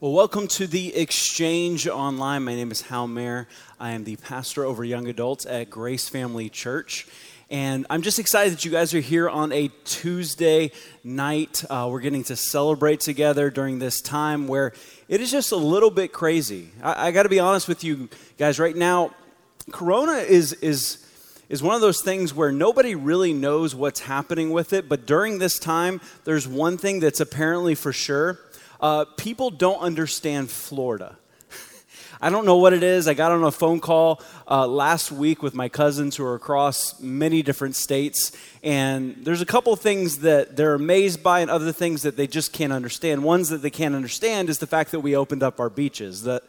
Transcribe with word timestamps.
Well, 0.00 0.12
welcome 0.12 0.46
to 0.46 0.68
the 0.68 0.94
Exchange 0.94 1.88
Online. 1.88 2.44
My 2.44 2.54
name 2.54 2.70
is 2.70 2.82
Hal 2.82 3.08
Mayer. 3.08 3.48
I 3.80 3.90
am 3.90 4.04
the 4.04 4.14
pastor 4.14 4.64
over 4.64 4.84
young 4.84 5.08
adults 5.08 5.44
at 5.44 5.70
Grace 5.70 6.08
Family 6.08 6.48
Church. 6.48 7.08
And 7.50 7.84
I'm 7.90 8.02
just 8.02 8.20
excited 8.20 8.52
that 8.52 8.64
you 8.64 8.70
guys 8.70 8.94
are 8.94 9.00
here 9.00 9.28
on 9.28 9.50
a 9.50 9.72
Tuesday 9.84 10.70
night. 11.02 11.64
Uh, 11.68 11.88
we're 11.90 11.98
getting 11.98 12.22
to 12.24 12.36
celebrate 12.36 13.00
together 13.00 13.50
during 13.50 13.80
this 13.80 14.00
time 14.00 14.46
where 14.46 14.72
it 15.08 15.20
is 15.20 15.32
just 15.32 15.50
a 15.50 15.56
little 15.56 15.90
bit 15.90 16.12
crazy. 16.12 16.70
I, 16.80 17.08
I 17.08 17.10
got 17.10 17.24
to 17.24 17.28
be 17.28 17.40
honest 17.40 17.66
with 17.66 17.82
you 17.82 18.08
guys 18.38 18.60
right 18.60 18.76
now. 18.76 19.10
Corona 19.72 20.18
is 20.18 20.52
is 20.52 21.04
is 21.48 21.60
one 21.60 21.74
of 21.74 21.80
those 21.80 22.02
things 22.02 22.32
where 22.32 22.52
nobody 22.52 22.94
really 22.94 23.32
knows 23.32 23.74
what's 23.74 23.98
happening 23.98 24.50
with 24.50 24.72
it. 24.72 24.88
But 24.88 25.06
during 25.06 25.40
this 25.40 25.58
time, 25.58 26.00
there's 26.22 26.46
one 26.46 26.78
thing 26.78 27.00
that's 27.00 27.18
apparently 27.18 27.74
for 27.74 27.92
sure 27.92 28.38
uh, 28.80 29.04
people 29.16 29.50
don't 29.50 29.80
understand 29.80 30.50
Florida. 30.50 31.16
I 32.20 32.30
don't 32.30 32.44
know 32.44 32.56
what 32.56 32.72
it 32.72 32.82
is. 32.82 33.08
I 33.08 33.14
got 33.14 33.32
on 33.32 33.42
a 33.44 33.50
phone 33.50 33.80
call 33.80 34.22
uh, 34.48 34.66
last 34.66 35.10
week 35.10 35.42
with 35.42 35.54
my 35.54 35.68
cousins 35.68 36.16
who 36.16 36.24
are 36.24 36.34
across 36.34 37.00
many 37.00 37.42
different 37.42 37.74
states, 37.74 38.32
and 38.62 39.16
there's 39.24 39.40
a 39.40 39.46
couple 39.46 39.74
things 39.76 40.18
that 40.18 40.56
they're 40.56 40.74
amazed 40.74 41.22
by, 41.22 41.40
and 41.40 41.50
other 41.50 41.72
things 41.72 42.02
that 42.02 42.16
they 42.16 42.26
just 42.26 42.52
can't 42.52 42.72
understand. 42.72 43.24
Ones 43.24 43.48
that 43.48 43.62
they 43.62 43.70
can't 43.70 43.94
understand 43.94 44.48
is 44.48 44.58
the 44.58 44.66
fact 44.66 44.92
that 44.92 45.00
we 45.00 45.16
opened 45.16 45.42
up 45.42 45.60
our 45.60 45.70
beaches. 45.70 46.22
That 46.22 46.44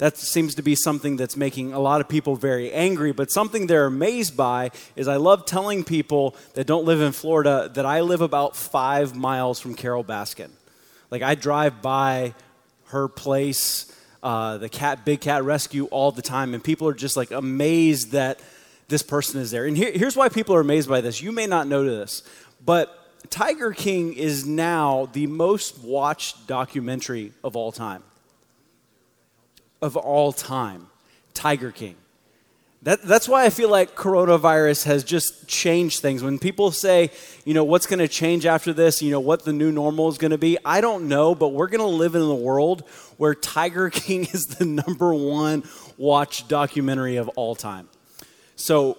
that 0.00 0.16
seems 0.16 0.54
to 0.54 0.62
be 0.62 0.74
something 0.74 1.16
that's 1.16 1.36
making 1.36 1.74
a 1.74 1.78
lot 1.78 2.00
of 2.00 2.08
people 2.08 2.34
very 2.34 2.72
angry. 2.72 3.12
But 3.12 3.30
something 3.30 3.66
they're 3.66 3.84
amazed 3.84 4.34
by 4.34 4.70
is 4.96 5.08
I 5.08 5.16
love 5.16 5.44
telling 5.44 5.84
people 5.84 6.34
that 6.54 6.66
don't 6.66 6.86
live 6.86 7.02
in 7.02 7.12
Florida 7.12 7.70
that 7.74 7.84
I 7.84 8.00
live 8.00 8.22
about 8.22 8.56
five 8.56 9.14
miles 9.14 9.60
from 9.60 9.74
Carole 9.74 10.02
Baskin. 10.02 10.52
Like 11.10 11.22
I 11.22 11.34
drive 11.34 11.82
by 11.82 12.34
her 12.86 13.08
place, 13.08 13.92
uh, 14.22 14.58
the 14.58 14.68
cat, 14.68 15.04
big 15.04 15.20
cat 15.20 15.44
rescue 15.44 15.86
all 15.86 16.12
the 16.12 16.22
time, 16.22 16.54
and 16.54 16.62
people 16.62 16.88
are 16.88 16.94
just 16.94 17.16
like 17.16 17.30
amazed 17.30 18.12
that 18.12 18.40
this 18.88 19.02
person 19.02 19.40
is 19.40 19.50
there. 19.50 19.66
And 19.66 19.76
here, 19.76 19.92
here's 19.92 20.16
why 20.16 20.28
people 20.28 20.54
are 20.54 20.60
amazed 20.60 20.88
by 20.88 21.00
this. 21.00 21.22
You 21.22 21.32
may 21.32 21.46
not 21.46 21.66
know 21.66 21.84
this, 21.84 22.22
but 22.64 22.96
Tiger 23.30 23.72
King 23.72 24.14
is 24.14 24.46
now 24.46 25.08
the 25.12 25.26
most 25.26 25.78
watched 25.78 26.46
documentary 26.46 27.32
of 27.44 27.56
all 27.56 27.72
time. 27.72 28.02
Of 29.82 29.96
all 29.96 30.32
time, 30.32 30.88
Tiger 31.32 31.70
King. 31.70 31.96
That, 32.82 33.02
that's 33.02 33.28
why 33.28 33.44
I 33.44 33.50
feel 33.50 33.68
like 33.68 33.94
coronavirus 33.94 34.84
has 34.84 35.04
just 35.04 35.46
changed 35.46 36.00
things. 36.00 36.22
When 36.22 36.38
people 36.38 36.70
say, 36.70 37.10
you 37.44 37.52
know, 37.52 37.62
what's 37.62 37.86
going 37.86 37.98
to 37.98 38.08
change 38.08 38.46
after 38.46 38.72
this, 38.72 39.02
you 39.02 39.10
know, 39.10 39.20
what 39.20 39.44
the 39.44 39.52
new 39.52 39.70
normal 39.70 40.08
is 40.08 40.16
going 40.16 40.30
to 40.30 40.38
be, 40.38 40.56
I 40.64 40.80
don't 40.80 41.06
know, 41.06 41.34
but 41.34 41.48
we're 41.48 41.68
going 41.68 41.82
to 41.82 41.86
live 41.86 42.14
in 42.14 42.22
a 42.22 42.34
world 42.34 42.88
where 43.18 43.34
Tiger 43.34 43.90
King 43.90 44.24
is 44.32 44.46
the 44.46 44.64
number 44.64 45.12
one 45.12 45.64
watched 45.98 46.48
documentary 46.48 47.16
of 47.16 47.28
all 47.30 47.54
time. 47.54 47.86
So 48.56 48.96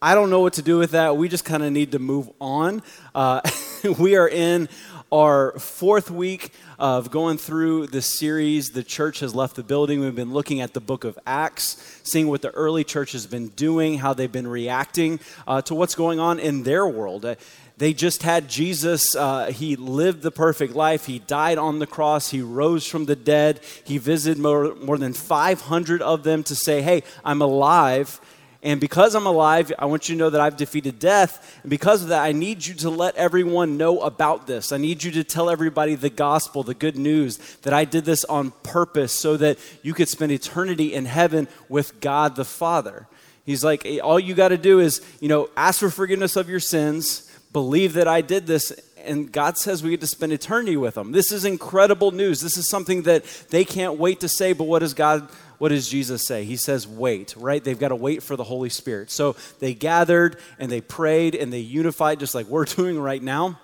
I 0.00 0.14
don't 0.14 0.30
know 0.30 0.40
what 0.40 0.54
to 0.54 0.62
do 0.62 0.78
with 0.78 0.92
that. 0.92 1.18
We 1.18 1.28
just 1.28 1.44
kind 1.44 1.62
of 1.62 1.72
need 1.72 1.92
to 1.92 1.98
move 1.98 2.30
on. 2.40 2.82
Uh, 3.14 3.42
we 3.98 4.16
are 4.16 4.28
in 4.28 4.70
our 5.12 5.58
fourth 5.58 6.10
week 6.10 6.50
of 6.78 7.10
going 7.10 7.38
through 7.38 7.86
the 7.86 8.02
series, 8.02 8.70
The 8.70 8.82
Church 8.82 9.20
Has 9.20 9.34
Left 9.34 9.56
the 9.56 9.62
Building. 9.62 10.00
We've 10.00 10.14
been 10.14 10.32
looking 10.32 10.60
at 10.60 10.74
the 10.74 10.80
book 10.80 11.04
of 11.04 11.18
Acts, 11.26 12.00
seeing 12.02 12.28
what 12.28 12.42
the 12.42 12.50
early 12.50 12.84
church 12.84 13.12
has 13.12 13.26
been 13.26 13.48
doing, 13.48 13.98
how 13.98 14.12
they've 14.14 14.30
been 14.30 14.48
reacting 14.48 15.20
uh, 15.46 15.62
to 15.62 15.74
what's 15.74 15.94
going 15.94 16.20
on 16.20 16.38
in 16.38 16.64
their 16.64 16.86
world. 16.86 17.24
Uh, 17.24 17.36
they 17.78 17.92
just 17.92 18.22
had 18.22 18.48
Jesus. 18.48 19.14
Uh, 19.14 19.46
he 19.46 19.76
lived 19.76 20.22
the 20.22 20.30
perfect 20.30 20.74
life. 20.74 21.06
He 21.06 21.18
died 21.18 21.58
on 21.58 21.78
the 21.78 21.86
cross. 21.86 22.30
He 22.30 22.40
rose 22.40 22.86
from 22.86 23.04
the 23.04 23.16
dead. 23.16 23.60
He 23.84 23.98
visited 23.98 24.40
more, 24.40 24.74
more 24.76 24.98
than 24.98 25.12
500 25.12 26.00
of 26.00 26.22
them 26.22 26.42
to 26.44 26.54
say, 26.54 26.80
Hey, 26.82 27.02
I'm 27.24 27.42
alive 27.42 28.20
and 28.66 28.80
because 28.80 29.14
I'm 29.14 29.26
alive, 29.26 29.72
I 29.78 29.86
want 29.86 30.08
you 30.08 30.16
to 30.16 30.18
know 30.18 30.30
that 30.30 30.40
I've 30.40 30.56
defeated 30.56 30.98
death. 30.98 31.60
And 31.62 31.70
because 31.70 32.02
of 32.02 32.08
that, 32.08 32.24
I 32.24 32.32
need 32.32 32.66
you 32.66 32.74
to 32.74 32.90
let 32.90 33.14
everyone 33.14 33.76
know 33.76 34.00
about 34.00 34.48
this. 34.48 34.72
I 34.72 34.76
need 34.76 35.04
you 35.04 35.12
to 35.12 35.22
tell 35.22 35.48
everybody 35.48 35.94
the 35.94 36.10
gospel, 36.10 36.64
the 36.64 36.74
good 36.74 36.96
news, 36.96 37.36
that 37.62 37.72
I 37.72 37.84
did 37.84 38.04
this 38.04 38.24
on 38.24 38.50
purpose 38.64 39.12
so 39.12 39.36
that 39.36 39.60
you 39.84 39.94
could 39.94 40.08
spend 40.08 40.32
eternity 40.32 40.92
in 40.92 41.04
heaven 41.04 41.46
with 41.68 42.00
God 42.00 42.34
the 42.34 42.44
Father. 42.44 43.06
He's 43.44 43.62
like, 43.62 43.86
all 44.02 44.18
you 44.18 44.34
got 44.34 44.48
to 44.48 44.58
do 44.58 44.80
is, 44.80 45.00
you 45.20 45.28
know, 45.28 45.48
ask 45.56 45.78
for 45.78 45.88
forgiveness 45.88 46.34
of 46.34 46.48
your 46.48 46.58
sins, 46.58 47.30
believe 47.52 47.92
that 47.92 48.08
I 48.08 48.20
did 48.20 48.48
this, 48.48 48.72
and 49.04 49.30
God 49.30 49.56
says 49.56 49.84
we 49.84 49.90
get 49.90 50.00
to 50.00 50.08
spend 50.08 50.32
eternity 50.32 50.76
with 50.76 50.96
Him. 50.96 51.12
This 51.12 51.30
is 51.30 51.44
incredible 51.44 52.10
news. 52.10 52.40
This 52.40 52.56
is 52.56 52.68
something 52.68 53.02
that 53.02 53.22
they 53.50 53.64
can't 53.64 53.96
wait 53.96 54.18
to 54.20 54.28
say, 54.28 54.54
but 54.54 54.64
what 54.64 54.80
does 54.80 54.92
God 54.92 55.28
what 55.58 55.70
does 55.70 55.88
Jesus 55.88 56.26
say? 56.26 56.44
He 56.44 56.56
says, 56.56 56.86
wait, 56.86 57.34
right? 57.36 57.62
They've 57.62 57.78
got 57.78 57.88
to 57.88 57.96
wait 57.96 58.22
for 58.22 58.36
the 58.36 58.44
Holy 58.44 58.68
Spirit. 58.68 59.10
So 59.10 59.36
they 59.60 59.74
gathered 59.74 60.38
and 60.58 60.70
they 60.70 60.80
prayed 60.80 61.34
and 61.34 61.52
they 61.52 61.60
unified 61.60 62.20
just 62.20 62.34
like 62.34 62.46
we're 62.46 62.64
doing 62.76 62.98
right 62.98 63.22
now. 63.22 63.58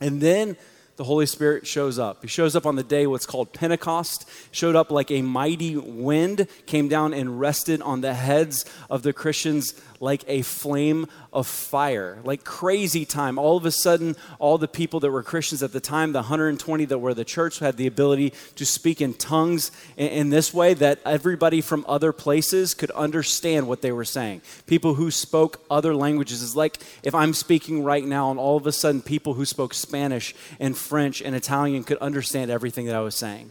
And 0.00 0.20
then 0.20 0.56
the 1.00 1.04
Holy 1.04 1.24
Spirit 1.24 1.66
shows 1.66 1.98
up. 1.98 2.20
He 2.20 2.28
shows 2.28 2.54
up 2.54 2.66
on 2.66 2.76
the 2.76 2.82
day 2.82 3.06
what's 3.06 3.24
called 3.24 3.54
Pentecost, 3.54 4.28
showed 4.50 4.76
up 4.76 4.90
like 4.90 5.10
a 5.10 5.22
mighty 5.22 5.74
wind, 5.74 6.46
came 6.66 6.88
down 6.88 7.14
and 7.14 7.40
rested 7.40 7.80
on 7.80 8.02
the 8.02 8.12
heads 8.12 8.66
of 8.90 9.02
the 9.02 9.14
Christians 9.14 9.72
like 9.98 10.24
a 10.26 10.42
flame 10.42 11.06
of 11.32 11.46
fire, 11.46 12.18
like 12.24 12.44
crazy 12.44 13.04
time. 13.04 13.38
All 13.38 13.56
of 13.56 13.64
a 13.64 13.70
sudden, 13.70 14.16
all 14.38 14.58
the 14.58 14.68
people 14.68 15.00
that 15.00 15.10
were 15.10 15.22
Christians 15.22 15.62
at 15.62 15.72
the 15.72 15.80
time, 15.80 16.12
the 16.12 16.20
120 16.20 16.86
that 16.86 16.98
were 16.98 17.14
the 17.14 17.24
church, 17.24 17.60
had 17.60 17.76
the 17.76 17.86
ability 17.86 18.32
to 18.56 18.66
speak 18.66 19.00
in 19.00 19.14
tongues 19.14 19.70
in, 19.96 20.08
in 20.08 20.30
this 20.30 20.52
way 20.52 20.74
that 20.74 20.98
everybody 21.06 21.60
from 21.60 21.84
other 21.88 22.12
places 22.12 22.74
could 22.74 22.90
understand 22.92 23.68
what 23.68 23.82
they 23.82 23.92
were 23.92 24.04
saying. 24.04 24.40
People 24.66 24.94
who 24.94 25.10
spoke 25.10 25.62
other 25.70 25.94
languages 25.94 26.42
is 26.42 26.56
like 26.56 26.78
if 27.02 27.14
I'm 27.14 27.32
speaking 27.34 27.84
right 27.84 28.04
now, 28.04 28.30
and 28.30 28.40
all 28.40 28.56
of 28.56 28.66
a 28.66 28.72
sudden, 28.72 29.00
people 29.00 29.34
who 29.34 29.44
spoke 29.46 29.72
Spanish 29.74 30.34
and 30.58 30.76
French 30.76 30.89
and 30.98 31.34
Italian 31.34 31.84
could 31.84 31.98
understand 31.98 32.50
everything 32.50 32.86
that 32.86 32.96
I 32.96 33.00
was 33.00 33.14
saying. 33.14 33.50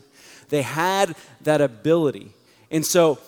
They 0.49 0.61
had 0.61 1.15
that 1.41 1.61
ability. 1.61 2.33
And 2.71 2.85
so, 2.85 3.19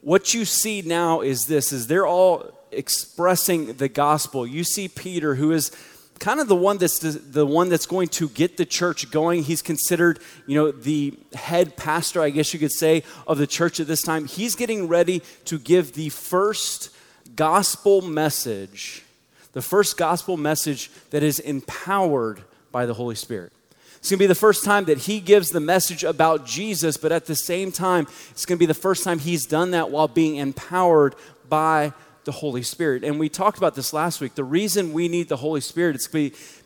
what 0.00 0.32
you 0.32 0.44
see 0.44 0.82
now 0.82 1.20
is 1.20 1.46
this 1.46 1.72
is 1.72 1.86
they're 1.86 2.06
all 2.06 2.52
expressing 2.70 3.74
the 3.74 3.88
gospel. 3.88 4.46
You 4.46 4.64
see 4.64 4.88
Peter, 4.88 5.34
who 5.34 5.52
is 5.52 5.72
kind 6.18 6.40
of 6.40 6.48
the 6.48 6.56
one 6.56 6.78
that's 6.78 6.98
the, 6.98 7.10
the, 7.10 7.46
one 7.46 7.68
that's 7.68 7.86
going 7.86 8.08
to 8.08 8.28
get 8.28 8.56
the 8.56 8.66
church 8.66 9.10
going. 9.10 9.42
He's 9.42 9.62
considered, 9.62 10.18
you 10.46 10.54
know, 10.54 10.70
the 10.70 11.14
head 11.34 11.76
pastor, 11.76 12.20
I 12.20 12.30
guess 12.30 12.52
you 12.52 12.60
could 12.60 12.72
say, 12.72 13.04
of 13.26 13.38
the 13.38 13.46
church 13.46 13.80
at 13.80 13.86
this 13.86 14.02
time. 14.02 14.26
He's 14.26 14.54
getting 14.54 14.88
ready 14.88 15.22
to 15.46 15.58
give 15.58 15.92
the 15.92 16.08
first 16.08 16.90
gospel 17.36 18.02
message, 18.02 19.04
the 19.52 19.62
first 19.62 19.96
gospel 19.96 20.36
message 20.36 20.90
that 21.10 21.22
is 21.22 21.38
empowered 21.38 22.42
by 22.72 22.86
the 22.86 22.94
Holy 22.94 23.14
Spirit. 23.14 23.52
It's 23.98 24.10
going 24.10 24.18
to 24.18 24.22
be 24.22 24.26
the 24.26 24.34
first 24.34 24.64
time 24.64 24.84
that 24.84 24.98
he 24.98 25.18
gives 25.18 25.50
the 25.50 25.60
message 25.60 26.04
about 26.04 26.46
Jesus, 26.46 26.96
but 26.96 27.10
at 27.10 27.26
the 27.26 27.34
same 27.34 27.72
time, 27.72 28.06
it's 28.30 28.46
going 28.46 28.56
to 28.56 28.60
be 28.60 28.66
the 28.66 28.74
first 28.74 29.02
time 29.02 29.18
he's 29.18 29.44
done 29.44 29.72
that 29.72 29.90
while 29.90 30.06
being 30.06 30.36
empowered 30.36 31.16
by 31.48 31.92
the 32.24 32.32
Holy 32.32 32.62
Spirit. 32.62 33.02
And 33.02 33.18
we 33.18 33.28
talked 33.28 33.58
about 33.58 33.74
this 33.74 33.92
last 33.92 34.20
week. 34.20 34.34
The 34.34 34.44
reason 34.44 34.92
we 34.92 35.08
need 35.08 35.28
the 35.28 35.38
Holy 35.38 35.60
Spirit 35.60 35.96
is 35.96 36.06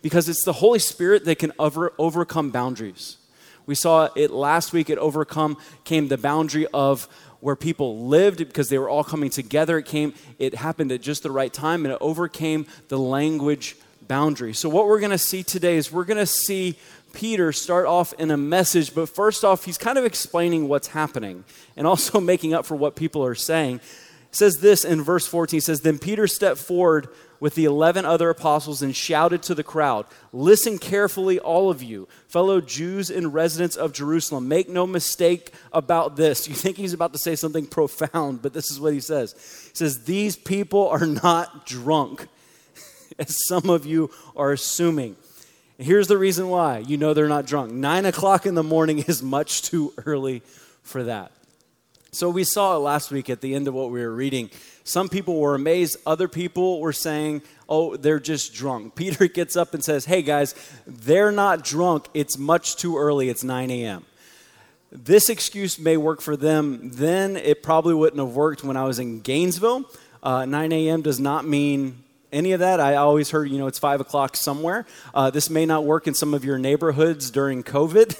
because 0.01 0.29
it's 0.29 0.43
the 0.43 0.53
Holy 0.53 0.77
Spirit 0.77 1.25
that 1.25 1.39
can 1.39 1.53
over, 1.57 1.93
overcome 1.97 2.51
boundaries. 2.51 3.17
We 3.65 3.75
saw 3.75 4.09
it 4.15 4.29
last 4.29 4.73
week. 4.73 4.89
It 4.89 4.97
overcome 4.97 5.57
came 5.85 6.09
the 6.09 6.17
boundary 6.17 6.67
of 6.73 7.07
where 7.39 7.55
people 7.55 8.07
lived 8.07 8.39
because 8.39 8.69
they 8.69 8.77
were 8.77 8.89
all 8.89 9.03
coming 9.03 9.29
together. 9.29 9.77
It 9.77 9.85
came. 9.85 10.13
It 10.37 10.55
happened 10.55 10.91
at 10.91 11.01
just 11.01 11.23
the 11.23 11.31
right 11.31 11.51
time, 11.51 11.85
and 11.85 11.93
it 11.93 11.97
overcame 12.01 12.67
the 12.89 12.99
language 12.99 13.75
boundary. 14.07 14.53
So 14.53 14.69
what 14.69 14.87
we're 14.87 14.99
going 14.99 15.11
to 15.11 15.17
see 15.17 15.43
today 15.43 15.77
is 15.77 15.91
we're 15.91 16.05
going 16.05 16.17
to 16.17 16.25
see 16.25 16.77
Peter 17.13 17.51
start 17.51 17.85
off 17.85 18.13
in 18.13 18.31
a 18.31 18.37
message, 18.37 18.93
but 18.93 19.07
first 19.07 19.43
off, 19.45 19.65
he's 19.65 19.77
kind 19.77 19.97
of 19.97 20.05
explaining 20.05 20.67
what's 20.67 20.87
happening 20.87 21.45
and 21.77 21.85
also 21.85 22.19
making 22.21 22.53
up 22.53 22.65
for 22.65 22.75
what 22.75 22.95
people 22.95 23.23
are 23.23 23.35
saying. 23.35 23.79
Says 24.31 24.57
this 24.57 24.83
in 24.83 25.03
verse 25.03 25.27
14 25.27 25.61
says 25.61 25.81
then 25.81 25.99
peter 25.99 26.25
stepped 26.25 26.59
forward 26.59 27.07
with 27.39 27.53
the 27.53 27.65
11 27.65 28.03
other 28.03 28.31
apostles 28.31 28.81
and 28.81 28.95
shouted 28.95 29.43
to 29.43 29.53
the 29.53 29.63
crowd 29.63 30.07
listen 30.31 30.79
carefully 30.79 31.37
all 31.37 31.69
of 31.69 31.83
you 31.83 32.07
fellow 32.27 32.59
jews 32.59 33.11
and 33.11 33.31
residents 33.31 33.75
of 33.75 33.93
jerusalem. 33.93 34.47
Make 34.47 34.69
no 34.69 34.87
mistake 34.87 35.51
about 35.71 36.15
this 36.15 36.47
you 36.47 36.55
think 36.55 36.77
he's 36.77 36.93
about 36.93 37.13
to 37.13 37.19
say 37.19 37.35
something 37.35 37.67
profound 37.77 38.41
but 38.41 38.53
this 38.53 38.71
is 38.71 38.79
what 38.79 38.93
he 38.93 38.99
says. 38.99 39.33
He 39.71 39.75
says 39.75 40.05
these 40.05 40.35
people 40.35 40.89
are 40.89 41.05
not 41.05 41.67
drunk 41.67 42.27
as 43.19 43.45
some 43.47 43.69
of 43.69 43.85
you 43.85 44.09
are 44.35 44.51
assuming 44.51 45.15
here's 45.77 46.07
the 46.07 46.17
reason 46.17 46.49
why 46.49 46.77
you 46.79 46.97
know 46.97 47.13
they're 47.13 47.27
not 47.27 47.45
drunk 47.45 47.71
nine 47.71 48.05
o'clock 48.05 48.45
in 48.45 48.55
the 48.55 48.63
morning 48.63 48.99
is 48.99 49.21
much 49.23 49.61
too 49.63 49.93
early 50.05 50.41
for 50.81 51.03
that 51.03 51.31
so 52.13 52.29
we 52.29 52.43
saw 52.43 52.75
it 52.75 52.79
last 52.79 53.09
week 53.09 53.27
at 53.31 53.41
the 53.41 53.55
end 53.55 53.67
of 53.67 53.73
what 53.73 53.89
we 53.89 53.99
were 53.99 54.13
reading. 54.13 54.51
Some 54.83 55.09
people 55.09 55.39
were 55.39 55.55
amazed, 55.55 55.97
other 56.05 56.27
people 56.27 56.79
were 56.79 56.93
saying, 56.93 57.41
oh, 57.67 57.97
they're 57.97 58.19
just 58.19 58.53
drunk. 58.53 58.93
Peter 58.95 59.27
gets 59.27 59.57
up 59.57 59.73
and 59.73 59.83
says, 59.83 60.05
hey 60.05 60.21
guys, 60.21 60.53
they're 60.85 61.31
not 61.31 61.63
drunk. 61.63 62.05
It's 62.13 62.37
much 62.37 62.75
too 62.75 62.97
early. 62.97 63.29
It's 63.29 63.43
9 63.43 63.71
a.m. 63.71 64.05
this 64.91 65.27
excuse 65.27 65.79
may 65.79 65.97
work 65.97 66.21
for 66.21 66.37
them. 66.37 66.91
Then 66.91 67.35
it 67.35 67.63
probably 67.63 67.95
wouldn't 67.95 68.19
have 68.19 68.35
worked 68.35 68.63
when 68.63 68.77
I 68.77 68.83
was 68.83 68.99
in 68.99 69.21
Gainesville. 69.21 69.89
Uh, 70.21 70.45
9 70.45 70.71
a.m. 70.71 71.01
does 71.01 71.19
not 71.19 71.47
mean 71.47 72.03
any 72.33 72.51
of 72.51 72.59
that. 72.59 72.79
I 72.79 72.95
always 72.95 73.29
heard, 73.29 73.49
you 73.49 73.57
know, 73.57 73.67
it's 73.67 73.79
5 73.79 74.01
o'clock 74.01 74.35
somewhere. 74.35 74.85
Uh, 75.13 75.29
this 75.29 75.49
may 75.49 75.65
not 75.65 75.85
work 75.85 76.07
in 76.07 76.13
some 76.13 76.33
of 76.33 76.43
your 76.43 76.57
neighborhoods 76.57 77.31
during 77.31 77.63
COVID. 77.63 78.19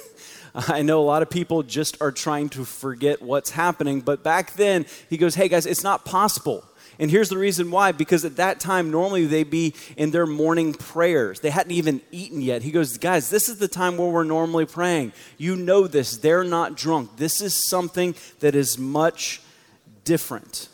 I 0.55 0.83
know 0.83 1.01
a 1.01 1.03
lot 1.03 1.21
of 1.21 1.29
people 1.29 1.63
just 1.63 1.99
are 2.01 2.11
trying 2.11 2.49
to 2.49 2.63
forget 2.63 3.21
what's 3.21 3.49
happening. 3.49 4.01
But 4.01 4.23
back 4.23 4.53
then, 4.53 4.85
he 5.09 5.17
goes, 5.17 5.35
hey 5.35 5.47
guys, 5.49 5.65
it's 5.65 5.83
not 5.83 6.05
possible. 6.05 6.63
And 6.99 7.09
here's 7.09 7.29
the 7.29 7.37
reason 7.37 7.71
why 7.71 7.91
because 7.91 8.23
at 8.23 8.35
that 8.35 8.59
time, 8.59 8.91
normally 8.91 9.25
they'd 9.25 9.49
be 9.49 9.73
in 9.97 10.11
their 10.11 10.27
morning 10.27 10.73
prayers. 10.73 11.39
They 11.39 11.49
hadn't 11.49 11.71
even 11.71 12.01
eaten 12.11 12.41
yet. 12.41 12.61
He 12.61 12.71
goes, 12.71 12.97
Guys, 12.97 13.29
this 13.29 13.49
is 13.49 13.57
the 13.57 13.67
time 13.67 13.97
where 13.97 14.09
we're 14.09 14.23
normally 14.23 14.65
praying. 14.65 15.13
You 15.37 15.55
know 15.55 15.87
this. 15.87 16.17
They're 16.17 16.43
not 16.43 16.77
drunk. 16.77 17.17
This 17.17 17.41
is 17.41 17.67
something 17.67 18.15
that 18.41 18.53
is 18.53 18.77
much 18.77 19.41
different. 20.03 20.69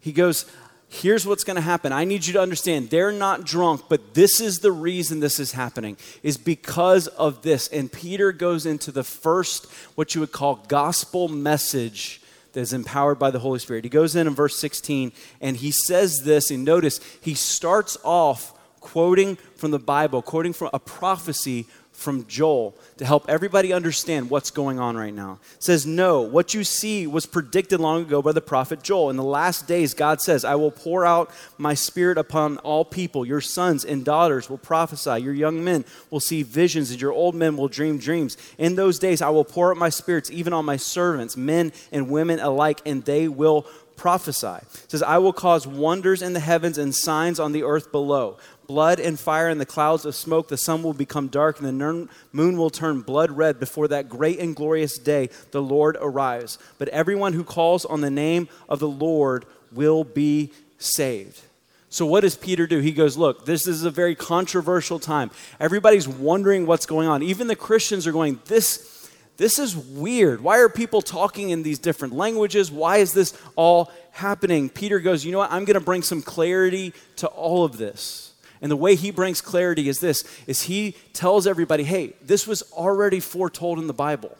He 0.00 0.12
goes, 0.12 0.50
Here's 0.92 1.24
what's 1.24 1.44
going 1.44 1.54
to 1.54 1.62
happen. 1.62 1.92
I 1.92 2.04
need 2.04 2.26
you 2.26 2.32
to 2.32 2.40
understand 2.40 2.90
they're 2.90 3.12
not 3.12 3.44
drunk, 3.44 3.82
but 3.88 4.14
this 4.14 4.40
is 4.40 4.58
the 4.58 4.72
reason 4.72 5.20
this 5.20 5.38
is 5.38 5.52
happening, 5.52 5.96
is 6.24 6.36
because 6.36 7.06
of 7.06 7.42
this. 7.42 7.68
And 7.68 7.92
Peter 7.92 8.32
goes 8.32 8.66
into 8.66 8.90
the 8.90 9.04
first, 9.04 9.70
what 9.94 10.16
you 10.16 10.20
would 10.20 10.32
call 10.32 10.56
gospel 10.66 11.28
message 11.28 12.20
that 12.54 12.60
is 12.60 12.72
empowered 12.72 13.20
by 13.20 13.30
the 13.30 13.38
Holy 13.38 13.60
Spirit. 13.60 13.84
He 13.84 13.90
goes 13.90 14.16
in 14.16 14.26
in 14.26 14.34
verse 14.34 14.56
16 14.56 15.12
and 15.40 15.56
he 15.58 15.70
says 15.70 16.24
this, 16.24 16.50
and 16.50 16.64
notice 16.64 16.98
he 17.20 17.34
starts 17.34 17.96
off 18.02 18.52
quoting 18.80 19.36
from 19.54 19.70
the 19.70 19.78
Bible, 19.78 20.22
quoting 20.22 20.52
from 20.52 20.70
a 20.74 20.80
prophecy 20.80 21.66
from 22.00 22.26
Joel 22.26 22.74
to 22.96 23.04
help 23.04 23.28
everybody 23.28 23.72
understand 23.72 24.30
what's 24.30 24.50
going 24.50 24.80
on 24.80 24.96
right 24.96 25.12
now. 25.12 25.38
It 25.56 25.62
says, 25.62 25.86
No, 25.86 26.22
what 26.22 26.54
you 26.54 26.64
see 26.64 27.06
was 27.06 27.26
predicted 27.26 27.78
long 27.78 28.02
ago 28.02 28.22
by 28.22 28.32
the 28.32 28.40
prophet 28.40 28.82
Joel. 28.82 29.10
In 29.10 29.16
the 29.16 29.22
last 29.22 29.68
days, 29.68 29.92
God 29.94 30.20
says, 30.20 30.44
I 30.44 30.54
will 30.54 30.70
pour 30.70 31.04
out 31.04 31.30
my 31.58 31.74
spirit 31.74 32.18
upon 32.18 32.58
all 32.58 32.84
people. 32.84 33.26
Your 33.26 33.40
sons 33.40 33.84
and 33.84 34.04
daughters 34.04 34.48
will 34.48 34.58
prophesy. 34.58 35.22
Your 35.22 35.34
young 35.34 35.62
men 35.62 35.84
will 36.10 36.20
see 36.20 36.42
visions, 36.42 36.90
and 36.90 37.00
your 37.00 37.12
old 37.12 37.34
men 37.34 37.56
will 37.56 37.68
dream 37.68 37.98
dreams. 37.98 38.36
In 38.56 38.76
those 38.76 38.98
days, 38.98 39.20
I 39.20 39.28
will 39.28 39.44
pour 39.44 39.70
out 39.70 39.76
my 39.76 39.90
spirits 39.90 40.30
even 40.30 40.52
on 40.52 40.64
my 40.64 40.76
servants, 40.76 41.36
men 41.36 41.72
and 41.92 42.10
women 42.10 42.40
alike, 42.40 42.80
and 42.86 43.04
they 43.04 43.28
will 43.28 43.66
prophesy. 43.96 44.46
It 44.46 44.90
says, 44.90 45.02
I 45.02 45.18
will 45.18 45.34
cause 45.34 45.66
wonders 45.66 46.22
in 46.22 46.32
the 46.32 46.40
heavens 46.40 46.78
and 46.78 46.94
signs 46.94 47.38
on 47.38 47.52
the 47.52 47.64
earth 47.64 47.92
below 47.92 48.38
blood 48.70 49.00
and 49.00 49.18
fire 49.18 49.48
and 49.48 49.60
the 49.60 49.66
clouds 49.66 50.04
of 50.04 50.14
smoke. 50.14 50.46
The 50.46 50.56
sun 50.56 50.84
will 50.84 50.92
become 50.92 51.26
dark 51.26 51.58
and 51.58 51.66
the 51.66 52.08
moon 52.32 52.56
will 52.56 52.70
turn 52.70 53.00
blood 53.00 53.32
red 53.32 53.58
before 53.58 53.88
that 53.88 54.08
great 54.08 54.38
and 54.38 54.54
glorious 54.54 54.96
day 54.96 55.28
the 55.50 55.60
Lord 55.60 55.98
arrives. 56.00 56.56
But 56.78 56.86
everyone 56.90 57.32
who 57.32 57.42
calls 57.42 57.84
on 57.84 58.00
the 58.00 58.12
name 58.12 58.48
of 58.68 58.78
the 58.78 58.86
Lord 58.86 59.44
will 59.72 60.04
be 60.04 60.52
saved. 60.78 61.40
So, 61.88 62.06
what 62.06 62.20
does 62.20 62.36
Peter 62.36 62.68
do? 62.68 62.78
He 62.78 62.92
goes, 62.92 63.16
Look, 63.16 63.44
this 63.44 63.66
is 63.66 63.82
a 63.82 63.90
very 63.90 64.14
controversial 64.14 65.00
time. 65.00 65.32
Everybody's 65.58 66.06
wondering 66.06 66.64
what's 66.64 66.86
going 66.86 67.08
on. 67.08 67.24
Even 67.24 67.48
the 67.48 67.56
Christians 67.56 68.06
are 68.06 68.12
going, 68.12 68.38
This. 68.44 68.86
This 69.36 69.58
is 69.58 69.74
weird. 69.74 70.42
Why 70.42 70.58
are 70.58 70.68
people 70.68 71.00
talking 71.00 71.48
in 71.48 71.62
these 71.62 71.78
different 71.78 72.12
languages? 72.12 72.70
Why 72.70 72.98
is 72.98 73.14
this 73.14 73.32
all 73.56 73.90
happening? 74.12 74.68
Peter 74.68 75.00
goes, 75.00 75.24
You 75.24 75.32
know 75.32 75.38
what? 75.38 75.50
I'm 75.50 75.64
going 75.64 75.78
to 75.78 75.84
bring 75.84 76.02
some 76.02 76.20
clarity 76.20 76.92
to 77.16 77.26
all 77.26 77.64
of 77.64 77.78
this. 77.78 78.29
And 78.62 78.70
the 78.70 78.76
way 78.76 78.94
he 78.94 79.10
brings 79.10 79.40
clarity 79.40 79.88
is 79.88 80.00
this 80.00 80.24
is 80.46 80.62
he 80.62 80.94
tells 81.12 81.46
everybody, 81.46 81.84
"Hey, 81.84 82.14
this 82.22 82.46
was 82.46 82.62
already 82.72 83.20
foretold 83.20 83.78
in 83.78 83.86
the 83.86 83.92
Bible. 83.92 84.36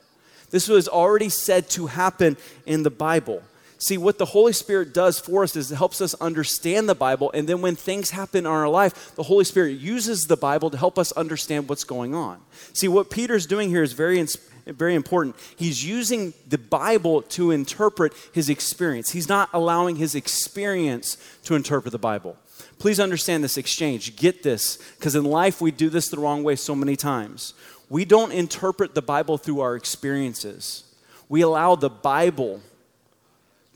This 0.51 0.69
was 0.69 0.89
already 0.89 1.29
said 1.29 1.71
to 1.71 1.87
happen 1.87 2.37
in 2.67 2.83
the 2.83 2.91
Bible." 2.91 3.43
See, 3.83 3.97
what 3.97 4.19
the 4.19 4.27
Holy 4.27 4.53
Spirit 4.53 4.93
does 4.93 5.19
for 5.19 5.43
us 5.43 5.57
is 5.57 5.73
it 5.73 5.77
helps 5.77 6.03
us 6.03 6.13
understand 6.21 6.87
the 6.87 6.95
Bible. 6.95 7.31
And 7.33 7.49
then 7.49 7.63
when 7.63 7.77
things 7.77 8.11
happen 8.11 8.41
in 8.41 8.47
our 8.47 8.69
life, 8.69 9.13
the 9.17 9.23
Holy 9.23 9.45
Spirit 9.47 9.81
uses 9.81 10.25
the 10.25 10.37
Bible 10.37 10.69
to 10.69 10.77
help 10.77 10.99
us 10.99 11.13
understand 11.13 11.67
what's 11.67 11.85
going 11.85 12.15
on. 12.15 12.41
See, 12.75 12.89
what 12.89 13.09
Peter's 13.09 13.47
doing 13.47 13.71
here 13.71 13.83
is 13.83 13.95
very, 13.95 14.23
very 14.67 14.95
important. 14.95 15.35
He's 15.57 15.83
using 15.83 16.35
the 16.47 16.59
Bible 16.59 17.23
to 17.23 17.53
interpret 17.53 18.13
his 18.35 18.51
experience, 18.51 19.13
he's 19.13 19.31
not 19.31 19.49
allowing 19.55 19.97
his 19.97 20.15
experience 20.15 21.17
to 21.45 21.55
interpret 21.55 21.93
the 21.93 21.99
Bible. 21.99 22.37
Please 22.81 22.99
understand 22.99 23.45
this 23.45 23.59
exchange. 23.59 24.17
Get 24.17 24.43
this, 24.43 24.79
because 24.99 25.15
in 25.15 25.25
life 25.25 25.61
we 25.61 25.71
do 25.71 25.91
this 25.91 26.09
the 26.09 26.19
wrong 26.19 26.43
way 26.43 26.57
so 26.57 26.75
many 26.75 26.97
times. 26.97 27.53
We 27.91 28.07
don't 28.07 28.33
interpret 28.33 28.95
the 28.95 29.03
Bible 29.03 29.37
through 29.37 29.61
our 29.61 29.77
experiences, 29.77 30.85
we 31.29 31.43
allow 31.43 31.77
the 31.77 31.91
Bible 31.91 32.61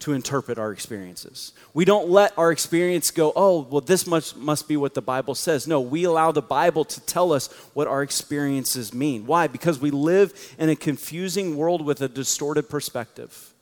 to 0.00 0.12
interpret 0.12 0.58
our 0.58 0.72
experiences. 0.72 1.52
We 1.72 1.84
don't 1.84 2.10
let 2.10 2.36
our 2.36 2.50
experience 2.50 3.10
go, 3.10 3.32
oh, 3.36 3.60
well, 3.70 3.80
this 3.80 4.06
must, 4.06 4.36
must 4.36 4.68
be 4.68 4.76
what 4.76 4.92
the 4.92 5.00
Bible 5.00 5.34
says. 5.34 5.66
No, 5.66 5.80
we 5.80 6.04
allow 6.04 6.30
the 6.30 6.42
Bible 6.42 6.84
to 6.84 7.00
tell 7.02 7.32
us 7.32 7.46
what 7.72 7.86
our 7.86 8.02
experiences 8.02 8.92
mean. 8.92 9.24
Why? 9.24 9.46
Because 9.46 9.78
we 9.78 9.90
live 9.90 10.54
in 10.58 10.68
a 10.68 10.76
confusing 10.76 11.56
world 11.56 11.82
with 11.82 12.02
a 12.02 12.08
distorted 12.08 12.68
perspective. 12.68 13.53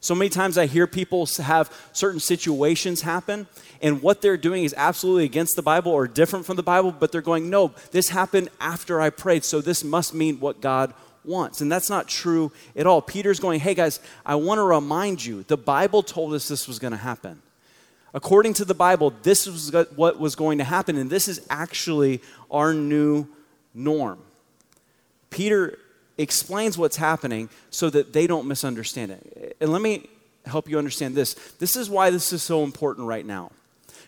So 0.00 0.14
many 0.14 0.28
times 0.28 0.56
I 0.56 0.66
hear 0.66 0.86
people 0.86 1.26
have 1.26 1.72
certain 1.92 2.20
situations 2.20 3.02
happen, 3.02 3.48
and 3.82 4.00
what 4.00 4.22
they're 4.22 4.36
doing 4.36 4.64
is 4.64 4.74
absolutely 4.76 5.24
against 5.24 5.56
the 5.56 5.62
Bible 5.62 5.90
or 5.90 6.06
different 6.06 6.46
from 6.46 6.56
the 6.56 6.62
Bible, 6.62 6.92
but 6.92 7.10
they're 7.10 7.20
going, 7.20 7.50
No, 7.50 7.72
this 7.90 8.08
happened 8.10 8.48
after 8.60 9.00
I 9.00 9.10
prayed, 9.10 9.44
so 9.44 9.60
this 9.60 9.82
must 9.82 10.14
mean 10.14 10.38
what 10.38 10.60
God 10.60 10.94
wants. 11.24 11.60
And 11.60 11.70
that's 11.70 11.90
not 11.90 12.06
true 12.06 12.52
at 12.76 12.86
all. 12.86 13.02
Peter's 13.02 13.40
going, 13.40 13.60
Hey 13.60 13.74
guys, 13.74 13.98
I 14.24 14.36
want 14.36 14.58
to 14.58 14.62
remind 14.62 15.24
you, 15.24 15.42
the 15.42 15.56
Bible 15.56 16.02
told 16.02 16.32
us 16.32 16.46
this 16.46 16.68
was 16.68 16.78
going 16.78 16.92
to 16.92 16.96
happen. 16.96 17.42
According 18.14 18.54
to 18.54 18.64
the 18.64 18.74
Bible, 18.74 19.12
this 19.22 19.46
was 19.46 19.72
what 19.94 20.18
was 20.18 20.34
going 20.34 20.58
to 20.58 20.64
happen, 20.64 20.96
and 20.96 21.10
this 21.10 21.28
is 21.28 21.44
actually 21.50 22.22
our 22.50 22.72
new 22.72 23.26
norm. 23.74 24.18
Peter 25.30 25.78
explains 26.18 26.76
what's 26.76 26.96
happening 26.96 27.48
so 27.70 27.88
that 27.90 28.12
they 28.12 28.26
don't 28.26 28.46
misunderstand 28.46 29.12
it. 29.12 29.56
And 29.60 29.72
let 29.72 29.80
me 29.80 30.08
help 30.44 30.68
you 30.68 30.76
understand 30.76 31.14
this. 31.14 31.34
This 31.58 31.76
is 31.76 31.88
why 31.88 32.10
this 32.10 32.32
is 32.32 32.42
so 32.42 32.64
important 32.64 33.06
right 33.06 33.24
now. 33.24 33.52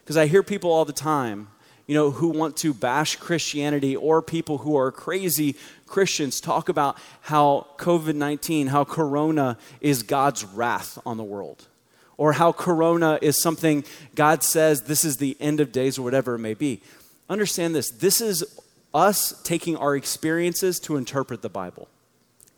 Because 0.01 0.17
I 0.17 0.27
hear 0.27 0.43
people 0.43 0.73
all 0.73 0.85
the 0.85 0.93
time, 0.93 1.49
you 1.87 1.95
know, 1.95 2.11
who 2.11 2.29
want 2.29 2.57
to 2.59 2.75
bash 2.75 3.17
Christianity 3.17 3.95
or 3.95 4.23
people 4.23 4.59
who 4.59 4.77
are 4.77 4.91
crazy 4.91 5.57
Christians 5.87 6.41
talk 6.41 6.69
about 6.69 6.99
how 7.23 7.67
COVID 7.79 8.15
19, 8.15 8.69
how 8.69 8.85
Corona 8.85 9.57
is 9.81 10.03
God's 10.03 10.45
wrath 10.45 10.99
on 11.07 11.17
the 11.17 11.25
world. 11.25 11.67
Or 12.17 12.35
how 12.35 12.52
Corona 12.52 13.19
is 13.23 13.40
something 13.40 13.83
God 14.14 14.43
says 14.43 14.83
this 14.83 15.05
is 15.07 15.17
the 15.17 15.37
end 15.40 15.59
of 15.59 15.73
days 15.73 15.99
or 15.99 16.02
whatever 16.02 16.35
it 16.35 16.40
may 16.40 16.55
be. 16.55 16.83
Understand 17.31 17.75
this 17.75 17.90
this 17.90 18.21
is 18.21 18.45
us 18.93 19.40
taking 19.43 19.76
our 19.76 19.97
experiences 19.97 20.81
to 20.81 20.97
interpret 20.97 21.43
the 21.43 21.49
Bible. 21.49 21.88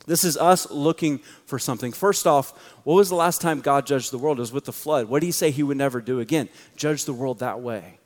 This 0.05 0.23
is 0.23 0.37
us 0.37 0.69
looking 0.69 1.19
for 1.45 1.57
something. 1.57 1.91
First 1.91 2.27
off, 2.27 2.51
what 2.83 2.95
was 2.95 3.09
the 3.09 3.15
last 3.15 3.41
time 3.41 3.61
God 3.61 3.85
judged 3.85 4.11
the 4.11 4.17
world? 4.17 4.37
It 4.37 4.41
was 4.41 4.51
with 4.51 4.65
the 4.65 4.73
flood. 4.73 5.07
What 5.07 5.21
did 5.21 5.27
he 5.27 5.31
say 5.31 5.51
he 5.51 5.63
would 5.63 5.77
never 5.77 6.01
do 6.01 6.19
again? 6.19 6.49
Judge 6.75 7.05
the 7.05 7.13
world 7.13 7.39
that 7.39 7.61
way. 7.61 7.99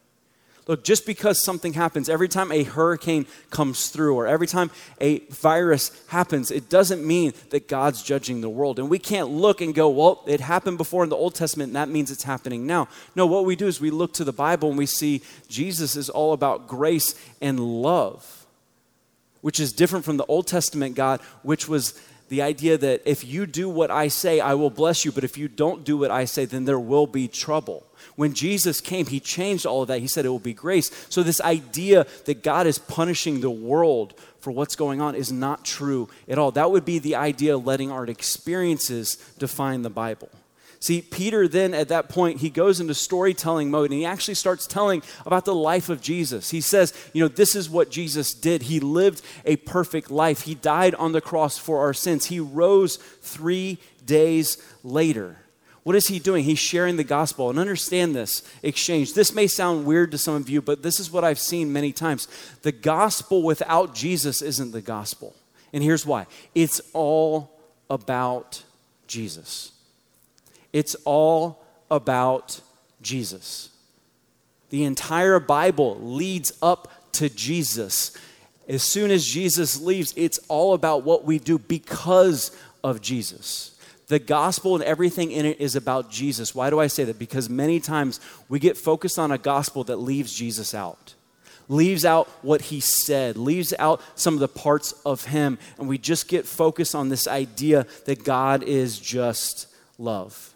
Look, 0.68 0.84
just 0.84 1.06
because 1.06 1.42
something 1.42 1.74
happens, 1.74 2.10
every 2.10 2.28
time 2.28 2.52
a 2.52 2.64
hurricane 2.64 3.26
comes 3.50 3.88
through 3.88 4.16
or 4.16 4.28
every 4.28 4.48
time 4.48 4.70
a 5.00 5.20
virus 5.30 5.92
happens, 6.08 6.52
it 6.52 6.70
doesn't 6.70 7.08
mean 7.08 7.32
that 7.52 7.70
God's 7.70 8.04
judging 8.04 8.42
the 8.42 8.50
world. 8.50 8.78
And 8.78 8.90
we 8.90 9.00
can't 9.00 9.30
look 9.30 9.62
and 9.62 9.74
go, 9.74 9.88
well, 9.88 10.24
it 10.28 10.42
happened 10.42 10.78
before 10.78 11.04
in 11.04 11.10
the 11.10 11.16
Old 11.16 11.36
Testament, 11.36 11.70
and 11.70 11.78
that 11.78 11.88
means 11.88 12.12
it's 12.12 12.24
happening 12.24 12.68
now. 12.68 12.90
No, 13.16 13.26
what 13.26 13.46
we 13.46 13.56
do 13.56 13.68
is 13.68 13.80
we 13.80 13.92
look 13.92 14.14
to 14.16 14.26
the 14.26 14.34
Bible 14.34 14.68
and 14.68 14.78
we 14.78 14.86
see 14.86 15.22
Jesus 15.48 15.96
is 15.96 16.10
all 16.10 16.34
about 16.34 16.68
grace 16.68 17.16
and 17.42 17.60
love 17.62 18.47
which 19.48 19.62
is 19.62 19.72
different 19.72 20.04
from 20.04 20.18
the 20.18 20.26
Old 20.26 20.46
Testament 20.46 20.94
God, 20.94 21.22
which 21.42 21.70
was 21.70 21.98
the 22.28 22.42
idea 22.42 22.78
that 22.78 23.02
if 23.06 23.24
you 23.24 23.46
do 23.46 23.70
what 23.70 23.90
I 23.90 24.10
say, 24.10 24.42
I 24.42 24.56
will 24.56 24.70
bless 24.70 25.06
you, 25.06 25.14
but 25.14 25.24
if 25.24 25.38
you 25.38 25.48
don't 25.48 25.86
do 25.86 25.96
what 25.96 26.12
I 26.12 26.26
say, 26.26 26.44
then 26.44 26.66
there 26.66 26.78
will 26.78 27.08
be 27.08 27.30
trouble. 27.30 27.88
When 28.18 28.34
Jesus 28.34 28.82
came, 28.82 29.06
he 29.06 29.22
changed 29.22 29.66
all 29.66 29.84
of 29.84 29.88
that. 29.88 30.02
He 30.02 30.08
said 30.10 30.26
it 30.26 30.30
will 30.32 30.38
be 30.38 30.54
grace. 30.54 30.92
So, 31.08 31.24
this 31.24 31.40
idea 31.40 32.06
that 32.26 32.44
God 32.44 32.68
is 32.68 32.78
punishing 32.78 33.40
the 33.40 33.50
world 33.50 34.16
for 34.42 34.52
what's 34.52 34.76
going 34.76 35.00
on 35.00 35.16
is 35.16 35.32
not 35.32 35.64
true 35.64 36.10
at 36.28 36.38
all. 36.38 36.52
That 36.52 36.70
would 36.70 36.84
be 36.84 37.00
the 37.00 37.16
idea 37.16 37.56
of 37.56 37.66
letting 37.66 37.90
our 37.90 38.06
experiences 38.06 39.16
define 39.40 39.84
the 39.84 39.90
Bible. 39.90 40.28
See, 40.80 41.02
Peter 41.02 41.48
then 41.48 41.74
at 41.74 41.90
that 41.90 42.08
point, 42.08 42.40
he 42.40 42.50
goes 42.50 42.80
into 42.80 42.94
storytelling 42.94 43.72
mode 43.72 43.90
and 43.90 44.00
he 44.00 44.06
actually 44.06 44.36
starts 44.36 44.68
telling 44.68 45.02
about 45.26 45.46
the 45.46 45.56
life 45.56 45.90
of 45.90 46.02
Jesus. 46.02 46.52
He 46.52 46.62
says, 46.62 46.94
you 47.14 47.24
know, 47.24 47.28
this 47.28 47.56
is 47.56 47.70
what 47.70 47.90
Jesus 47.90 48.34
did. 48.34 48.64
He 48.64 48.80
lived 48.80 49.24
a 49.44 49.56
perfect 49.56 50.12
life. 50.12 50.42
He 50.42 50.54
died 50.54 50.94
on 50.96 51.14
the 51.14 51.22
cross 51.22 51.58
for 51.58 51.80
our 51.80 51.94
sins. 51.94 52.26
He 52.26 52.40
rose 52.40 52.98
three 52.98 53.80
days 54.06 54.58
later. 54.84 55.38
What 55.82 55.96
is 55.96 56.08
he 56.08 56.20
doing? 56.20 56.44
He's 56.44 56.60
sharing 56.60 56.98
the 56.98 57.04
gospel. 57.04 57.50
And 57.50 57.58
understand 57.58 58.14
this 58.14 58.44
exchange. 58.62 59.14
This 59.14 59.34
may 59.34 59.48
sound 59.48 59.86
weird 59.86 60.12
to 60.12 60.18
some 60.18 60.36
of 60.36 60.50
you, 60.50 60.62
but 60.62 60.84
this 60.84 61.00
is 61.00 61.10
what 61.10 61.24
I've 61.24 61.40
seen 61.40 61.74
many 61.74 61.92
times. 61.92 62.28
The 62.62 62.72
gospel 62.72 63.42
without 63.42 63.96
Jesus 63.96 64.42
isn't 64.42 64.74
the 64.74 64.82
gospel. 64.82 65.34
And 65.74 65.82
here's 65.82 66.06
why 66.06 66.28
it's 66.54 66.82
all 66.94 67.58
about 67.90 68.64
Jesus. 69.08 69.72
It's 70.78 70.94
all 71.06 71.66
about 71.90 72.62
Jesus. 73.02 73.70
The 74.70 74.84
entire 74.84 75.40
Bible 75.40 75.98
leads 76.00 76.54
up 76.62 76.92
to 77.14 77.30
Jesus. 77.30 78.16
As 78.70 78.84
soon 78.84 79.10
as 79.10 79.26
Jesus 79.26 79.82
leaves, 79.82 80.14
it's 80.16 80.38
all 80.50 80.76
about 80.76 81.02
what 81.02 81.26
we 81.26 81.40
do 81.40 81.58
because 81.58 82.56
of 82.84 83.02
Jesus. 83.02 83.76
The 84.06 84.20
gospel 84.20 84.76
and 84.76 84.84
everything 84.84 85.32
in 85.32 85.48
it 85.48 85.60
is 85.60 85.76
about 85.76 86.12
Jesus. 86.12 86.54
Why 86.54 86.70
do 86.70 86.80
I 86.80 86.86
say 86.86 87.06
that? 87.06 87.18
Because 87.18 87.50
many 87.50 87.80
times 87.80 88.20
we 88.48 88.60
get 88.60 88.78
focused 88.78 89.18
on 89.18 89.32
a 89.32 89.40
gospel 89.40 89.84
that 89.86 89.96
leaves 89.96 90.32
Jesus 90.32 90.76
out, 90.76 91.16
leaves 91.68 92.06
out 92.06 92.28
what 92.44 92.62
he 92.62 92.82
said, 92.82 93.36
leaves 93.36 93.74
out 93.80 94.00
some 94.14 94.36
of 94.36 94.42
the 94.42 94.48
parts 94.48 94.92
of 95.08 95.26
him, 95.26 95.58
and 95.80 95.90
we 95.90 95.98
just 95.98 96.28
get 96.28 96.46
focused 96.46 96.94
on 96.94 97.10
this 97.10 97.28
idea 97.28 97.88
that 98.06 98.24
God 98.24 98.62
is 98.62 99.00
just 99.00 99.74
love. 99.98 100.54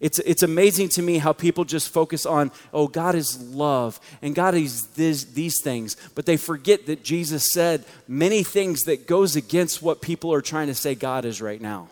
It's, 0.00 0.18
it's 0.20 0.42
amazing 0.42 0.88
to 0.90 1.02
me 1.02 1.18
how 1.18 1.34
people 1.34 1.64
just 1.64 1.90
focus 1.90 2.24
on, 2.24 2.50
oh, 2.72 2.88
God 2.88 3.14
is 3.14 3.38
love 3.38 4.00
and 4.22 4.34
God 4.34 4.54
is 4.54 4.86
this, 4.88 5.24
these 5.24 5.60
things, 5.62 5.96
but 6.14 6.24
they 6.24 6.38
forget 6.38 6.86
that 6.86 7.04
Jesus 7.04 7.52
said 7.52 7.84
many 8.08 8.42
things 8.42 8.82
that 8.84 9.06
goes 9.06 9.36
against 9.36 9.82
what 9.82 10.00
people 10.00 10.32
are 10.32 10.40
trying 10.40 10.68
to 10.68 10.74
say 10.74 10.94
God 10.94 11.26
is 11.26 11.42
right 11.42 11.60
now. 11.60 11.88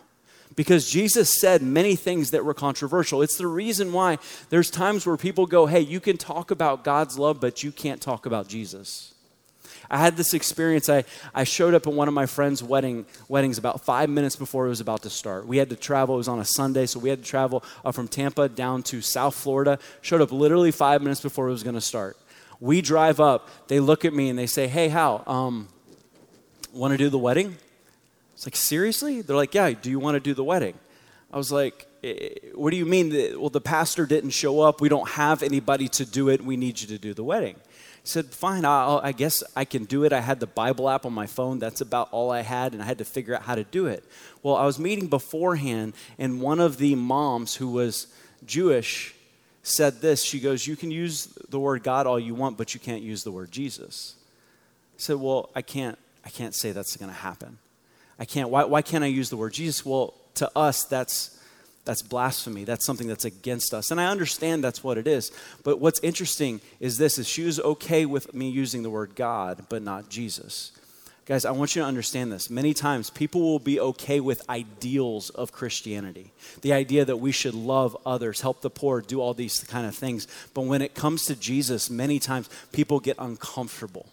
Because 0.55 0.89
Jesus 0.89 1.39
said 1.39 1.61
many 1.61 1.95
things 1.95 2.31
that 2.31 2.43
were 2.43 2.55
controversial. 2.55 3.21
It's 3.21 3.37
the 3.37 3.47
reason 3.47 3.93
why 3.93 4.17
there's 4.49 4.71
times 4.71 5.05
where 5.05 5.15
people 5.15 5.45
go, 5.45 5.67
hey, 5.67 5.79
you 5.79 5.99
can 5.99 6.17
talk 6.17 6.49
about 6.51 6.83
God's 6.83 7.17
love, 7.17 7.39
but 7.39 7.63
you 7.63 7.71
can't 7.71 8.01
talk 8.01 8.25
about 8.25 8.47
Jesus. 8.47 9.13
I 9.91 9.97
had 9.97 10.17
this 10.17 10.33
experience. 10.33 10.87
I, 10.87 11.03
I 11.33 11.43
showed 11.43 11.73
up 11.73 11.87
at 11.87 11.93
one 11.93 12.07
of 12.07 12.13
my 12.13 12.27
friend's 12.27 12.61
wedding, 12.61 13.05
weddings 13.27 13.57
about 13.57 13.83
five 13.83 14.09
minutes 14.09 14.35
before 14.35 14.67
it 14.67 14.69
was 14.69 14.81
about 14.81 15.01
to 15.03 15.09
start. 15.09 15.47
We 15.47 15.57
had 15.57 15.69
to 15.71 15.75
travel. 15.75 16.15
It 16.15 16.19
was 16.19 16.27
on 16.27 16.39
a 16.39 16.45
Sunday, 16.45 16.85
so 16.85 16.99
we 16.99 17.09
had 17.09 17.23
to 17.23 17.27
travel 17.27 17.63
uh, 17.83 17.91
from 17.91 18.07
Tampa 18.07 18.49
down 18.49 18.83
to 18.83 19.01
South 19.01 19.35
Florida. 19.35 19.79
Showed 20.01 20.21
up 20.21 20.31
literally 20.31 20.71
five 20.71 21.01
minutes 21.01 21.21
before 21.21 21.47
it 21.47 21.51
was 21.51 21.63
going 21.63 21.75
to 21.75 21.81
start. 21.81 22.17
We 22.59 22.81
drive 22.81 23.19
up. 23.19 23.49
They 23.67 23.79
look 23.79 24.05
at 24.05 24.13
me 24.13 24.29
and 24.29 24.37
they 24.37 24.45
say, 24.45 24.67
hey, 24.67 24.89
Hal, 24.89 25.23
um, 25.25 25.69
want 26.71 26.91
to 26.91 26.97
do 26.97 27.09
the 27.09 27.17
wedding? 27.17 27.57
It's 28.35 28.45
like, 28.45 28.55
seriously? 28.55 29.21
They're 29.21 29.35
like, 29.35 29.55
yeah, 29.55 29.71
do 29.71 29.89
you 29.89 29.97
want 29.97 30.15
to 30.15 30.19
do 30.19 30.33
the 30.33 30.43
wedding? 30.43 30.75
I 31.31 31.37
was 31.37 31.51
like, 31.51 31.87
what 32.53 32.69
do 32.71 32.77
you 32.77 32.85
mean? 32.85 33.11
Well, 33.39 33.49
the 33.49 33.61
pastor 33.61 34.05
didn't 34.05 34.31
show 34.31 34.61
up. 34.61 34.81
We 34.81 34.89
don't 34.89 35.09
have 35.09 35.41
anybody 35.41 35.87
to 35.89 36.05
do 36.05 36.29
it. 36.29 36.43
We 36.43 36.57
need 36.57 36.79
you 36.79 36.87
to 36.89 36.97
do 36.97 37.13
the 37.13 37.23
wedding 37.23 37.55
said, 38.09 38.27
Fine, 38.27 38.65
I'll, 38.65 38.99
I 39.03 39.11
guess 39.11 39.43
I 39.55 39.65
can 39.65 39.85
do 39.85 40.03
it. 40.03 40.11
I 40.11 40.21
had 40.21 40.39
the 40.39 40.47
Bible 40.47 40.89
app 40.89 41.05
on 41.05 41.13
my 41.13 41.27
phone. 41.27 41.59
That's 41.59 41.81
about 41.81 42.09
all 42.11 42.31
I 42.31 42.41
had, 42.41 42.73
and 42.73 42.81
I 42.81 42.85
had 42.85 42.97
to 42.97 43.05
figure 43.05 43.35
out 43.35 43.43
how 43.43 43.55
to 43.55 43.63
do 43.63 43.85
it. 43.85 44.03
Well, 44.43 44.55
I 44.55 44.65
was 44.65 44.79
meeting 44.79 45.07
beforehand, 45.07 45.93
and 46.17 46.41
one 46.41 46.59
of 46.59 46.77
the 46.77 46.95
moms 46.95 47.55
who 47.55 47.69
was 47.69 48.07
Jewish 48.45 49.13
said 49.63 50.01
this. 50.01 50.23
She 50.23 50.39
goes, 50.39 50.67
You 50.67 50.75
can 50.75 50.91
use 50.91 51.25
the 51.49 51.59
word 51.59 51.83
God 51.83 52.07
all 52.07 52.19
you 52.19 52.35
want, 52.35 52.57
but 52.57 52.73
you 52.73 52.79
can't 52.79 53.01
use 53.01 53.23
the 53.23 53.31
word 53.31 53.51
Jesus. 53.51 54.15
I 54.95 55.01
said, 55.01 55.17
Well, 55.17 55.49
I 55.55 55.61
can't, 55.61 55.97
I 56.25 56.29
can't 56.29 56.55
say 56.55 56.71
that's 56.71 56.97
going 56.97 57.11
to 57.11 57.17
happen. 57.17 57.57
I 58.17 58.25
can't. 58.25 58.49
Why, 58.49 58.65
why 58.65 58.81
can't 58.81 59.03
I 59.03 59.07
use 59.07 59.29
the 59.29 59.37
word 59.37 59.53
Jesus? 59.53 59.85
Well, 59.85 60.13
to 60.35 60.51
us, 60.55 60.83
that's 60.83 61.38
that's 61.89 62.03
blasphemy. 62.03 62.65
That's 62.65 62.85
something 62.85 63.07
that's 63.07 63.25
against 63.25 63.73
us. 63.73 63.89
And 63.89 63.99
I 63.99 64.05
understand 64.05 64.63
that's 64.63 64.83
what 64.83 64.99
it 64.99 65.07
is. 65.07 65.31
But 65.63 65.79
what's 65.79 65.99
interesting 66.01 66.61
is 66.79 66.99
this 66.99 67.17
is 67.17 67.27
she 67.27 67.45
was 67.45 67.59
okay 67.59 68.05
with 68.05 68.31
me 68.31 68.47
using 68.47 68.83
the 68.83 68.91
word 68.91 69.15
God, 69.15 69.65
but 69.69 69.81
not 69.81 70.07
Jesus. 70.07 70.71
Guys, 71.25 71.45
I 71.45 71.51
want 71.51 71.75
you 71.75 71.81
to 71.81 71.87
understand 71.87 72.31
this. 72.31 72.47
Many 72.47 72.75
times 72.75 73.09
people 73.09 73.41
will 73.41 73.57
be 73.57 73.79
okay 73.79 74.19
with 74.19 74.47
ideals 74.47 75.31
of 75.31 75.51
Christianity. 75.51 76.31
The 76.61 76.73
idea 76.73 77.05
that 77.05 77.17
we 77.17 77.31
should 77.31 77.55
love 77.55 77.97
others, 78.05 78.41
help 78.41 78.61
the 78.61 78.69
poor, 78.69 79.01
do 79.01 79.19
all 79.19 79.33
these 79.33 79.63
kind 79.63 79.87
of 79.87 79.95
things. 79.95 80.27
But 80.53 80.65
when 80.65 80.83
it 80.83 80.93
comes 80.93 81.25
to 81.25 81.35
Jesus, 81.35 81.89
many 81.89 82.19
times 82.19 82.51
people 82.71 82.99
get 82.99 83.15
uncomfortable. 83.17 84.05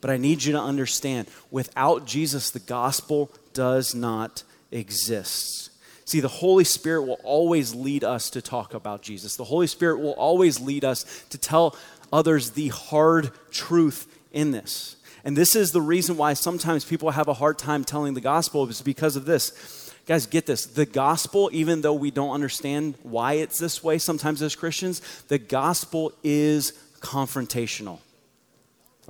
But 0.00 0.12
I 0.12 0.18
need 0.18 0.44
you 0.44 0.52
to 0.52 0.60
understand 0.60 1.26
without 1.50 2.06
Jesus, 2.06 2.50
the 2.50 2.60
gospel 2.60 3.32
does 3.54 3.92
not 3.92 4.44
exist. 4.70 5.72
See, 6.08 6.20
the 6.20 6.28
Holy 6.28 6.64
Spirit 6.64 7.02
will 7.02 7.20
always 7.22 7.74
lead 7.74 8.02
us 8.02 8.30
to 8.30 8.40
talk 8.40 8.72
about 8.72 9.02
Jesus. 9.02 9.36
The 9.36 9.44
Holy 9.44 9.66
Spirit 9.66 10.00
will 10.00 10.12
always 10.12 10.58
lead 10.58 10.82
us 10.82 11.04
to 11.28 11.36
tell 11.36 11.76
others 12.10 12.52
the 12.52 12.68
hard 12.68 13.30
truth 13.50 14.06
in 14.32 14.50
this. 14.50 14.96
And 15.22 15.36
this 15.36 15.54
is 15.54 15.72
the 15.72 15.82
reason 15.82 16.16
why 16.16 16.32
sometimes 16.32 16.86
people 16.86 17.10
have 17.10 17.28
a 17.28 17.34
hard 17.34 17.58
time 17.58 17.84
telling 17.84 18.14
the 18.14 18.22
gospel, 18.22 18.66
is 18.70 18.80
because 18.80 19.16
of 19.16 19.26
this. 19.26 19.92
Guys, 20.06 20.24
get 20.24 20.46
this. 20.46 20.64
The 20.64 20.86
gospel, 20.86 21.50
even 21.52 21.82
though 21.82 21.92
we 21.92 22.10
don't 22.10 22.32
understand 22.32 22.94
why 23.02 23.34
it's 23.34 23.58
this 23.58 23.84
way 23.84 23.98
sometimes 23.98 24.40
as 24.40 24.56
Christians, 24.56 25.02
the 25.28 25.38
gospel 25.38 26.14
is 26.24 26.72
confrontational. 27.00 27.98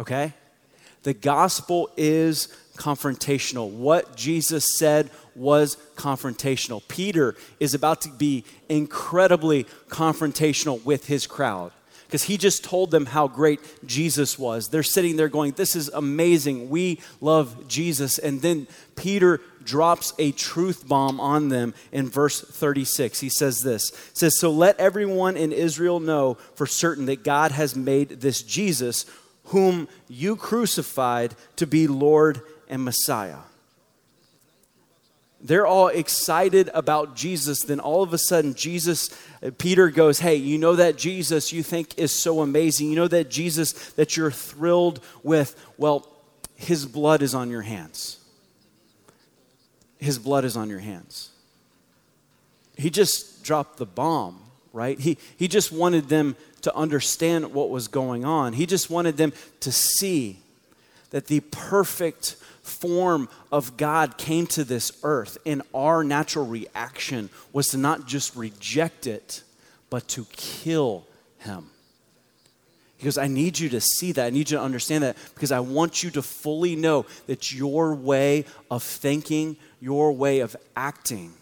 Okay? 0.00 0.32
The 1.04 1.14
gospel 1.14 1.92
is 1.96 2.48
confrontational. 2.78 3.70
What 3.70 4.16
Jesus 4.16 4.78
said 4.78 5.10
was 5.34 5.76
confrontational. 5.96 6.86
Peter 6.88 7.34
is 7.60 7.74
about 7.74 8.00
to 8.02 8.08
be 8.10 8.44
incredibly 8.68 9.64
confrontational 9.88 10.82
with 10.84 11.06
his 11.06 11.26
crowd 11.26 11.72
because 12.08 12.24
he 12.24 12.38
just 12.38 12.64
told 12.64 12.90
them 12.90 13.04
how 13.04 13.28
great 13.28 13.60
Jesus 13.86 14.38
was. 14.38 14.68
They're 14.68 14.82
sitting 14.82 15.16
there 15.16 15.28
going, 15.28 15.52
This 15.52 15.76
is 15.76 15.88
amazing. 15.88 16.70
We 16.70 17.00
love 17.20 17.68
Jesus. 17.68 18.18
And 18.18 18.40
then 18.40 18.66
Peter 18.96 19.40
drops 19.62 20.14
a 20.18 20.32
truth 20.32 20.88
bomb 20.88 21.20
on 21.20 21.50
them 21.50 21.74
in 21.92 22.08
verse 22.08 22.40
36. 22.40 23.20
He 23.20 23.28
says 23.28 23.60
this 23.60 23.92
says, 24.14 24.38
So 24.38 24.50
let 24.50 24.80
everyone 24.80 25.36
in 25.36 25.52
Israel 25.52 26.00
know 26.00 26.38
for 26.54 26.66
certain 26.66 27.04
that 27.06 27.24
God 27.24 27.52
has 27.52 27.76
made 27.76 28.08
this 28.20 28.42
Jesus, 28.42 29.04
whom 29.44 29.86
you 30.08 30.34
crucified, 30.34 31.34
to 31.56 31.66
be 31.66 31.86
Lord 31.86 32.40
and 32.68 32.84
Messiah 32.84 33.38
they're 35.40 35.66
all 35.66 35.88
excited 35.88 36.68
about 36.74 37.14
Jesus. 37.14 37.62
Then 37.62 37.80
all 37.80 38.02
of 38.02 38.12
a 38.12 38.18
sudden, 38.18 38.54
Jesus, 38.54 39.16
Peter 39.58 39.88
goes, 39.88 40.18
Hey, 40.18 40.36
you 40.36 40.58
know 40.58 40.76
that 40.76 40.98
Jesus 40.98 41.52
you 41.52 41.62
think 41.62 41.96
is 41.98 42.12
so 42.12 42.40
amazing? 42.40 42.90
You 42.90 42.96
know 42.96 43.08
that 43.08 43.30
Jesus 43.30 43.72
that 43.92 44.16
you're 44.16 44.30
thrilled 44.30 45.00
with? 45.22 45.54
Well, 45.76 46.08
his 46.56 46.86
blood 46.86 47.22
is 47.22 47.34
on 47.34 47.50
your 47.50 47.62
hands. 47.62 48.18
His 49.98 50.18
blood 50.18 50.44
is 50.44 50.56
on 50.56 50.68
your 50.68 50.80
hands. 50.80 51.30
He 52.76 52.90
just 52.90 53.42
dropped 53.42 53.78
the 53.78 53.86
bomb, 53.86 54.40
right? 54.72 54.98
He, 54.98 55.18
he 55.36 55.48
just 55.48 55.72
wanted 55.72 56.08
them 56.08 56.36
to 56.62 56.74
understand 56.74 57.52
what 57.52 57.70
was 57.70 57.88
going 57.88 58.24
on. 58.24 58.52
He 58.52 58.66
just 58.66 58.90
wanted 58.90 59.16
them 59.16 59.32
to 59.60 59.72
see 59.72 60.38
that 61.10 61.26
the 61.26 61.40
perfect 61.40 62.36
form 62.62 63.28
of 63.50 63.76
God 63.76 64.18
came 64.18 64.46
to 64.48 64.64
this 64.64 64.92
earth, 65.02 65.38
and 65.46 65.62
our 65.72 66.04
natural 66.04 66.46
reaction 66.46 67.30
was 67.52 67.68
to 67.68 67.78
not 67.78 68.06
just 68.06 68.36
reject 68.36 69.06
it, 69.06 69.42
but 69.90 70.06
to 70.08 70.26
kill 70.32 71.06
him. 71.38 71.70
He 72.98 73.04
goes, 73.04 73.16
I 73.16 73.28
need 73.28 73.58
you 73.58 73.68
to 73.70 73.80
see 73.80 74.10
that. 74.12 74.26
I 74.26 74.30
need 74.30 74.50
you 74.50 74.56
to 74.56 74.62
understand 74.62 75.04
that 75.04 75.16
because 75.34 75.52
I 75.52 75.60
want 75.60 76.02
you 76.02 76.10
to 76.10 76.22
fully 76.22 76.74
know 76.74 77.06
that 77.26 77.52
your 77.52 77.94
way 77.94 78.44
of 78.70 78.82
thinking, 78.82 79.56
your 79.80 80.12
way 80.12 80.40
of 80.40 80.56
acting 80.74 81.32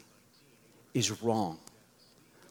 is 0.92 1.22
wrong. 1.22 1.58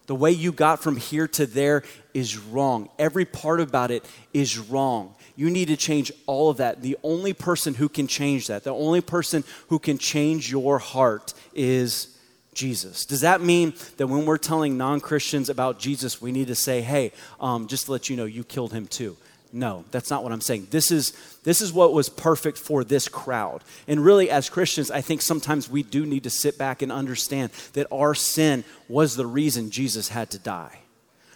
The 0.07 0.15
way 0.15 0.31
you 0.31 0.51
got 0.51 0.81
from 0.81 0.97
here 0.97 1.27
to 1.29 1.45
there 1.45 1.83
is 2.13 2.37
wrong. 2.37 2.89
Every 2.97 3.25
part 3.25 3.61
about 3.61 3.91
it 3.91 4.05
is 4.33 4.57
wrong. 4.57 5.15
You 5.35 5.49
need 5.49 5.67
to 5.67 5.77
change 5.77 6.11
all 6.25 6.49
of 6.49 6.57
that. 6.57 6.81
The 6.81 6.97
only 7.03 7.33
person 7.33 7.73
who 7.73 7.89
can 7.89 8.07
change 8.07 8.47
that, 8.47 8.63
the 8.63 8.73
only 8.73 9.01
person 9.01 9.43
who 9.67 9.79
can 9.79 9.97
change 9.97 10.49
your 10.49 10.79
heart 10.79 11.33
is 11.53 12.17
Jesus. 12.53 13.05
Does 13.05 13.21
that 13.21 13.41
mean 13.41 13.73
that 13.97 14.07
when 14.07 14.25
we're 14.25 14.37
telling 14.37 14.77
non 14.77 15.01
Christians 15.01 15.49
about 15.49 15.77
Jesus, 15.77 16.21
we 16.21 16.31
need 16.31 16.47
to 16.47 16.55
say, 16.55 16.81
hey, 16.81 17.11
um, 17.39 17.67
just 17.67 17.85
to 17.85 17.91
let 17.91 18.09
you 18.09 18.15
know, 18.15 18.25
you 18.25 18.43
killed 18.43 18.71
him 18.71 18.87
too? 18.87 19.17
No, 19.51 19.85
that's 19.91 20.09
not 20.09 20.23
what 20.23 20.33
I'm 20.33 20.41
saying. 20.41 20.67
This 20.71 20.91
is, 20.91 21.13
this 21.43 21.61
is 21.61 21.71
what 21.71 21.93
was 21.93 22.09
perfect 22.09 22.57
for 22.57 22.83
this 22.83 23.07
crowd. 23.07 23.63
And 23.87 24.03
really, 24.03 24.29
as 24.29 24.49
Christians, 24.49 24.91
I 24.91 24.99
think 24.99 25.21
sometimes 25.21 25.69
we 25.69 25.81
do 25.83 26.05
need 26.05 26.23
to 26.23 26.29
sit 26.29 26.57
back 26.57 26.81
and 26.81 26.91
understand 26.91 27.51
that 27.73 27.87
our 27.91 28.15
sin 28.15 28.65
was 28.89 29.15
the 29.15 29.25
reason 29.25 29.69
Jesus 29.69 30.09
had 30.09 30.29
to 30.31 30.39
die. 30.39 30.79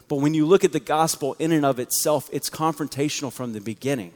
But 0.10 0.18
when 0.18 0.34
you 0.34 0.46
look 0.46 0.66
at 0.66 0.74
the 0.74 0.80
gospel 0.80 1.36
in 1.39 1.54
and 1.54 1.66
of 1.66 1.80
itself, 1.80 2.30
it's 2.34 2.50
confrontational 2.50 3.32
from 3.32 3.54
the 3.54 3.62
beginning. 3.62 4.12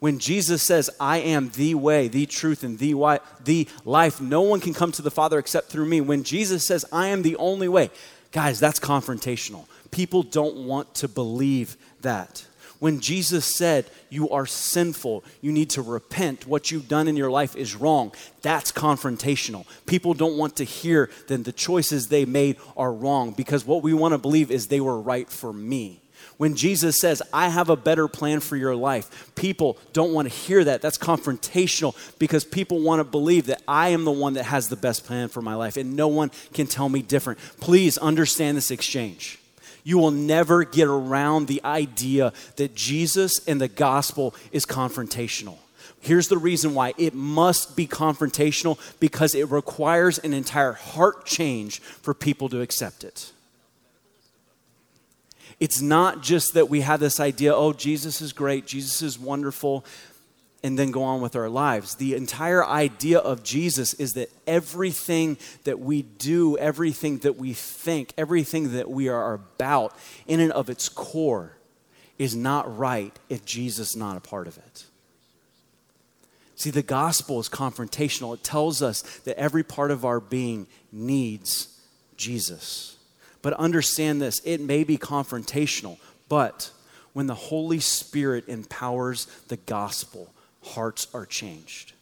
When 0.00 0.18
Jesus 0.18 0.62
says, 0.62 0.90
I 1.00 1.18
am 1.18 1.50
the 1.50 1.74
way, 1.74 2.08
the 2.08 2.26
truth, 2.26 2.62
and 2.62 2.78
the, 2.78 2.90
wi- 2.92 3.20
the 3.42 3.66
life, 3.84 4.20
no 4.20 4.42
one 4.42 4.60
can 4.60 4.74
come 4.74 4.92
to 4.92 5.02
the 5.02 5.10
Father 5.10 5.38
except 5.38 5.70
through 5.70 5.86
me. 5.86 6.00
When 6.00 6.22
Jesus 6.24 6.66
says, 6.66 6.84
I 6.92 7.08
am 7.08 7.22
the 7.22 7.36
only 7.36 7.68
way, 7.68 7.90
guys, 8.30 8.60
that's 8.60 8.78
confrontational. 8.78 9.66
People 9.90 10.22
don't 10.22 10.66
want 10.66 10.94
to 10.96 11.08
believe 11.08 11.76
that. 12.02 12.44
When 12.78 13.00
Jesus 13.00 13.44
said, 13.44 13.86
You 14.08 14.30
are 14.30 14.46
sinful, 14.46 15.24
you 15.40 15.50
need 15.50 15.70
to 15.70 15.82
repent, 15.82 16.46
what 16.46 16.70
you've 16.70 16.88
done 16.88 17.08
in 17.08 17.16
your 17.16 17.30
life 17.30 17.56
is 17.56 17.74
wrong, 17.74 18.12
that's 18.42 18.70
confrontational. 18.70 19.66
People 19.86 20.14
don't 20.14 20.38
want 20.38 20.56
to 20.56 20.64
hear 20.64 21.10
that 21.26 21.44
the 21.44 21.52
choices 21.52 22.08
they 22.08 22.24
made 22.24 22.56
are 22.76 22.92
wrong 22.92 23.32
because 23.32 23.64
what 23.64 23.82
we 23.82 23.94
want 23.94 24.12
to 24.12 24.18
believe 24.18 24.50
is 24.50 24.68
they 24.68 24.80
were 24.80 25.00
right 25.00 25.28
for 25.28 25.52
me. 25.52 26.00
When 26.36 26.54
Jesus 26.54 27.00
says, 27.00 27.20
I 27.32 27.48
have 27.48 27.68
a 27.68 27.76
better 27.76 28.06
plan 28.06 28.38
for 28.40 28.56
your 28.56 28.76
life, 28.76 29.32
people 29.34 29.76
don't 29.92 30.12
want 30.12 30.28
to 30.28 30.34
hear 30.34 30.62
that. 30.64 30.80
That's 30.80 30.98
confrontational 30.98 31.96
because 32.18 32.44
people 32.44 32.80
want 32.80 33.00
to 33.00 33.04
believe 33.04 33.46
that 33.46 33.62
I 33.66 33.88
am 33.88 34.04
the 34.04 34.12
one 34.12 34.34
that 34.34 34.44
has 34.44 34.68
the 34.68 34.76
best 34.76 35.04
plan 35.04 35.28
for 35.28 35.42
my 35.42 35.54
life 35.54 35.76
and 35.76 35.96
no 35.96 36.06
one 36.06 36.30
can 36.52 36.68
tell 36.68 36.88
me 36.88 37.02
different. 37.02 37.40
Please 37.60 37.98
understand 37.98 38.56
this 38.56 38.70
exchange. 38.70 39.37
You 39.88 39.96
will 39.96 40.10
never 40.10 40.64
get 40.64 40.86
around 40.86 41.46
the 41.46 41.62
idea 41.64 42.34
that 42.56 42.74
Jesus 42.74 43.40
and 43.48 43.58
the 43.58 43.68
gospel 43.68 44.34
is 44.52 44.66
confrontational. 44.66 45.56
Here's 46.00 46.28
the 46.28 46.36
reason 46.36 46.74
why 46.74 46.92
it 46.98 47.14
must 47.14 47.74
be 47.74 47.86
confrontational 47.86 48.78
because 49.00 49.34
it 49.34 49.50
requires 49.50 50.18
an 50.18 50.34
entire 50.34 50.74
heart 50.74 51.24
change 51.24 51.80
for 51.80 52.12
people 52.12 52.50
to 52.50 52.60
accept 52.60 53.02
it. 53.02 53.32
It's 55.58 55.80
not 55.80 56.22
just 56.22 56.52
that 56.52 56.68
we 56.68 56.82
have 56.82 57.00
this 57.00 57.18
idea, 57.18 57.54
oh, 57.54 57.72
Jesus 57.72 58.20
is 58.20 58.34
great, 58.34 58.66
Jesus 58.66 59.00
is 59.00 59.18
wonderful, 59.18 59.86
and 60.62 60.78
then 60.78 60.90
go 60.90 61.02
on 61.02 61.20
with 61.20 61.36
our 61.36 61.48
lives. 61.48 61.94
The 61.94 62.14
entire 62.14 62.64
idea 62.64 63.18
of 63.18 63.44
Jesus 63.44 63.94
is 63.94 64.14
that 64.14 64.30
everything 64.46 65.38
that 65.64 65.78
we 65.78 66.02
do, 66.02 66.58
everything 66.58 67.18
that 67.18 67.36
we 67.36 67.52
think, 67.52 68.12
everything 68.18 68.72
that 68.72 68.90
we 68.90 69.08
are 69.08 69.34
about, 69.34 69.94
in 70.26 70.40
and 70.40 70.52
of 70.52 70.68
its 70.68 70.88
core, 70.88 71.52
is 72.18 72.34
not 72.34 72.76
right 72.76 73.16
if 73.28 73.44
Jesus 73.44 73.90
is 73.90 73.96
not 73.96 74.16
a 74.16 74.20
part 74.20 74.48
of 74.48 74.58
it. 74.58 74.84
See, 76.56 76.70
the 76.70 76.82
gospel 76.82 77.38
is 77.38 77.48
confrontational. 77.48 78.34
It 78.34 78.42
tells 78.42 78.82
us 78.82 79.02
that 79.20 79.38
every 79.38 79.62
part 79.62 79.92
of 79.92 80.04
our 80.04 80.18
being 80.18 80.66
needs 80.90 81.80
Jesus. 82.16 82.96
But 83.42 83.52
understand 83.54 84.20
this 84.20 84.40
it 84.44 84.60
may 84.60 84.82
be 84.82 84.98
confrontational, 84.98 85.98
but 86.28 86.72
when 87.12 87.28
the 87.28 87.34
Holy 87.34 87.78
Spirit 87.78 88.48
empowers 88.48 89.26
the 89.46 89.56
gospel, 89.56 90.34
hearts 90.62 91.08
are 91.14 91.26
changed. 91.26 91.92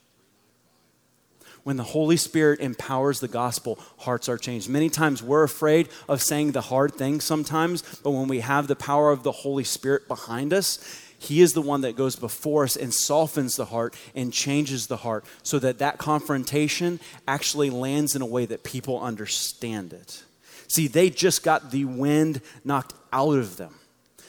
When 1.65 1.77
the 1.77 1.83
Holy 1.83 2.17
Spirit 2.17 2.61
empowers 2.61 3.19
the 3.19 3.27
gospel, 3.27 3.81
hearts 3.99 4.29
are 4.29 4.39
changed. 4.39 4.69
Many 4.69 4.89
times 4.89 5.21
we're 5.21 5.43
afraid 5.43 5.89
of 6.09 6.23
saying 6.23 6.53
the 6.53 6.61
hard 6.61 6.95
things 6.95 7.25
sometimes, 7.25 7.83
but 8.05 8.13
when 8.13 8.29
we 8.29 8.39
have 8.39 8.69
the 8.69 8.77
power 8.77 9.11
of 9.11 9.25
the 9.25 9.33
Holy 9.33 9.65
Spirit 9.65 10.07
behind 10.07 10.53
us, 10.53 11.03
he 11.19 11.41
is 11.41 11.55
the 11.55 11.63
one 11.63 11.81
that 11.81 11.97
goes 11.97 12.15
before 12.15 12.63
us 12.65 12.77
and 12.77 12.95
softens 12.95 13.57
the 13.57 13.65
heart 13.65 13.97
and 14.15 14.33
changes 14.33 14.87
the 14.87 14.99
heart 14.99 15.25
so 15.43 15.59
that 15.59 15.79
that 15.79 15.99
confrontation 15.99 17.01
actually 17.27 17.71
lands 17.71 18.15
in 18.15 18.23
a 18.23 18.27
way 18.27 18.47
that 18.47 18.63
people 18.63 19.01
understand 19.01 19.93
it. 19.93 20.23
See, 20.69 20.87
they 20.87 21.11
just 21.11 21.43
got 21.43 21.71
the 21.71 21.85
wind 21.85 22.43
knocked 22.65 22.95
out 23.13 23.39
of 23.39 23.57
them. 23.57 23.75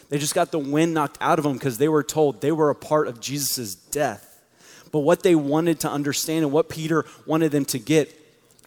They 0.09 0.17
just 0.17 0.35
got 0.35 0.51
the 0.51 0.59
wind 0.59 0.93
knocked 0.93 1.17
out 1.19 1.39
of 1.39 1.43
them 1.43 1.53
because 1.53 1.77
they 1.77 1.89
were 1.89 2.03
told 2.03 2.41
they 2.41 2.51
were 2.51 2.69
a 2.69 2.75
part 2.75 3.07
of 3.07 3.19
Jesus' 3.19 3.75
death. 3.75 4.41
But 4.91 4.99
what 4.99 5.23
they 5.23 5.35
wanted 5.35 5.81
to 5.81 5.89
understand 5.89 6.45
and 6.45 6.53
what 6.53 6.69
Peter 6.69 7.05
wanted 7.25 7.51
them 7.51 7.65
to 7.65 7.79
get 7.79 8.13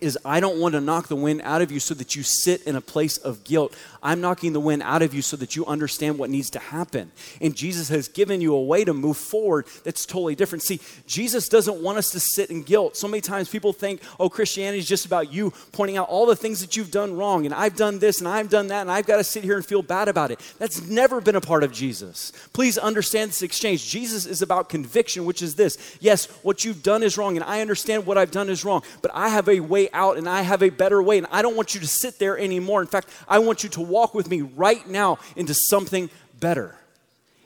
is 0.01 0.19
I 0.25 0.41
don't 0.41 0.59
want 0.61 0.75
to 0.75 0.81
knock 0.81 1.09
the 1.09 1.17
wind 1.17 1.43
out 1.45 1.63
of 1.63 1.71
you 1.71 1.81
so 1.81 1.95
that 1.95 2.17
you 2.17 2.23
sit 2.23 2.63
in 2.63 2.77
a 2.77 2.81
place 2.81 3.19
of 3.19 3.45
guilt. 3.45 3.75
I'm 4.03 4.21
knocking 4.21 4.53
the 4.53 4.61
wind 4.61 4.83
out 4.83 5.03
of 5.03 5.13
you 5.13 5.23
so 5.23 5.37
that 5.37 5.57
you 5.57 5.67
understand 5.67 6.19
what 6.19 6.31
needs 6.31 6.51
to 6.51 6.59
happen. 6.59 7.13
And 7.41 7.55
Jesus 7.55 7.89
has 7.91 8.09
given 8.09 8.41
you 8.41 8.55
a 8.55 8.63
way 8.63 8.85
to 8.85 8.95
move 8.95 9.17
forward 9.17 9.67
that's 9.85 10.07
totally 10.07 10.35
different. 10.35 10.63
See, 10.63 10.81
Jesus 11.07 11.49
doesn't 11.49 11.83
want 11.83 11.99
us 11.99 12.11
to 12.13 12.21
sit 12.21 12.51
in 12.51 12.63
guilt. 12.63 12.97
So 12.97 13.09
many 13.09 13.21
times 13.21 13.49
people 13.49 13.73
think, 13.73 14.01
oh, 14.19 14.29
Christianity 14.29 14.79
is 14.79 14.89
just 14.89 15.05
about 15.05 15.33
you 15.33 15.53
pointing 15.73 15.99
out 15.99 16.09
all 16.09 16.27
the 16.27 16.37
things 16.37 16.61
that 16.61 16.77
you've 16.77 16.91
done 16.91 17.17
wrong, 17.17 17.45
and 17.45 17.55
I've 17.55 17.77
done 17.77 17.99
this 17.99 18.21
and 18.21 18.29
I've 18.29 18.49
done 18.49 18.69
that, 18.69 18.83
and 18.83 18.91
I've 18.91 19.07
got 19.07 19.19
to 19.19 19.25
sit 19.25 19.45
here 19.45 19.57
and 19.57 19.65
feel 19.65 19.83
bad 19.83 20.09
about 20.09 20.31
it. 20.31 20.41
That's 20.59 20.87
never 20.89 21.21
been 21.21 21.37
a 21.37 21.41
part 21.41 21.63
of 21.63 21.73
Jesus. 21.73 22.33
Please 22.53 22.79
understand 22.79 23.31
this 23.31 23.43
exchange. 23.43 23.89
Jesus 23.89 24.27
is 24.27 24.43
about 24.43 24.69
conviction, 24.69 25.25
which 25.25 25.43
is 25.43 25.55
this 25.55 25.99
yes, 26.01 26.27
what 26.43 26.65
you've 26.65 26.83
done 26.83 27.03
is 27.03 27.19
wrong, 27.19 27.37
and 27.37 27.45
I 27.45 27.61
understand 27.61 28.07
what 28.07 28.17
I've 28.17 28.31
done 28.31 28.49
is 28.49 28.65
wrong, 28.65 28.83
but 29.03 29.11
I 29.15 29.29
have 29.29 29.49
a 29.49 29.61
way 29.61 29.90
out, 29.93 30.17
and 30.17 30.29
I 30.29 30.43
have 30.43 30.63
a 30.63 30.71
better 30.71 31.03
way, 31.03 31.19
and 31.19 31.27
I 31.31 31.43
don't 31.43 31.57
want 31.57 31.75
you 31.75 31.81
to 31.81 31.87
sit 31.87 32.19
there 32.19 32.39
anymore. 32.39 32.81
In 32.81 32.87
fact, 32.87 33.09
I 33.29 33.39
want 33.39 33.63
you 33.63 33.69
to 33.71 33.81
walk 33.81 34.15
with 34.15 34.31
me 34.31 34.43
right 34.43 34.87
now 34.89 35.19
into 35.37 35.55
something 35.55 36.11
better. 36.39 36.77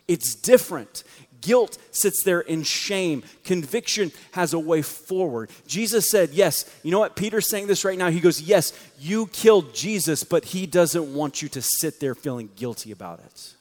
It's 0.06 0.34
different. 0.34 1.04
Guilt 1.40 1.76
sits 1.90 2.22
there 2.22 2.40
in 2.40 2.62
shame. 2.62 3.22
Conviction 3.44 4.12
has 4.32 4.54
a 4.54 4.58
way 4.58 4.80
forward. 4.80 5.50
Jesus 5.66 6.08
said, 6.08 6.30
Yes, 6.30 6.64
you 6.82 6.90
know 6.90 6.98
what? 6.98 7.16
Peter's 7.16 7.46
saying 7.46 7.66
this 7.66 7.84
right 7.84 7.98
now. 7.98 8.10
He 8.10 8.20
goes, 8.20 8.40
Yes, 8.40 8.72
you 8.98 9.26
killed 9.26 9.74
Jesus, 9.74 10.24
but 10.24 10.46
he 10.46 10.66
doesn't 10.66 11.14
want 11.14 11.42
you 11.42 11.48
to 11.50 11.60
sit 11.60 12.00
there 12.00 12.14
feeling 12.14 12.48
guilty 12.56 12.92
about 12.92 13.18
it. 13.20 13.54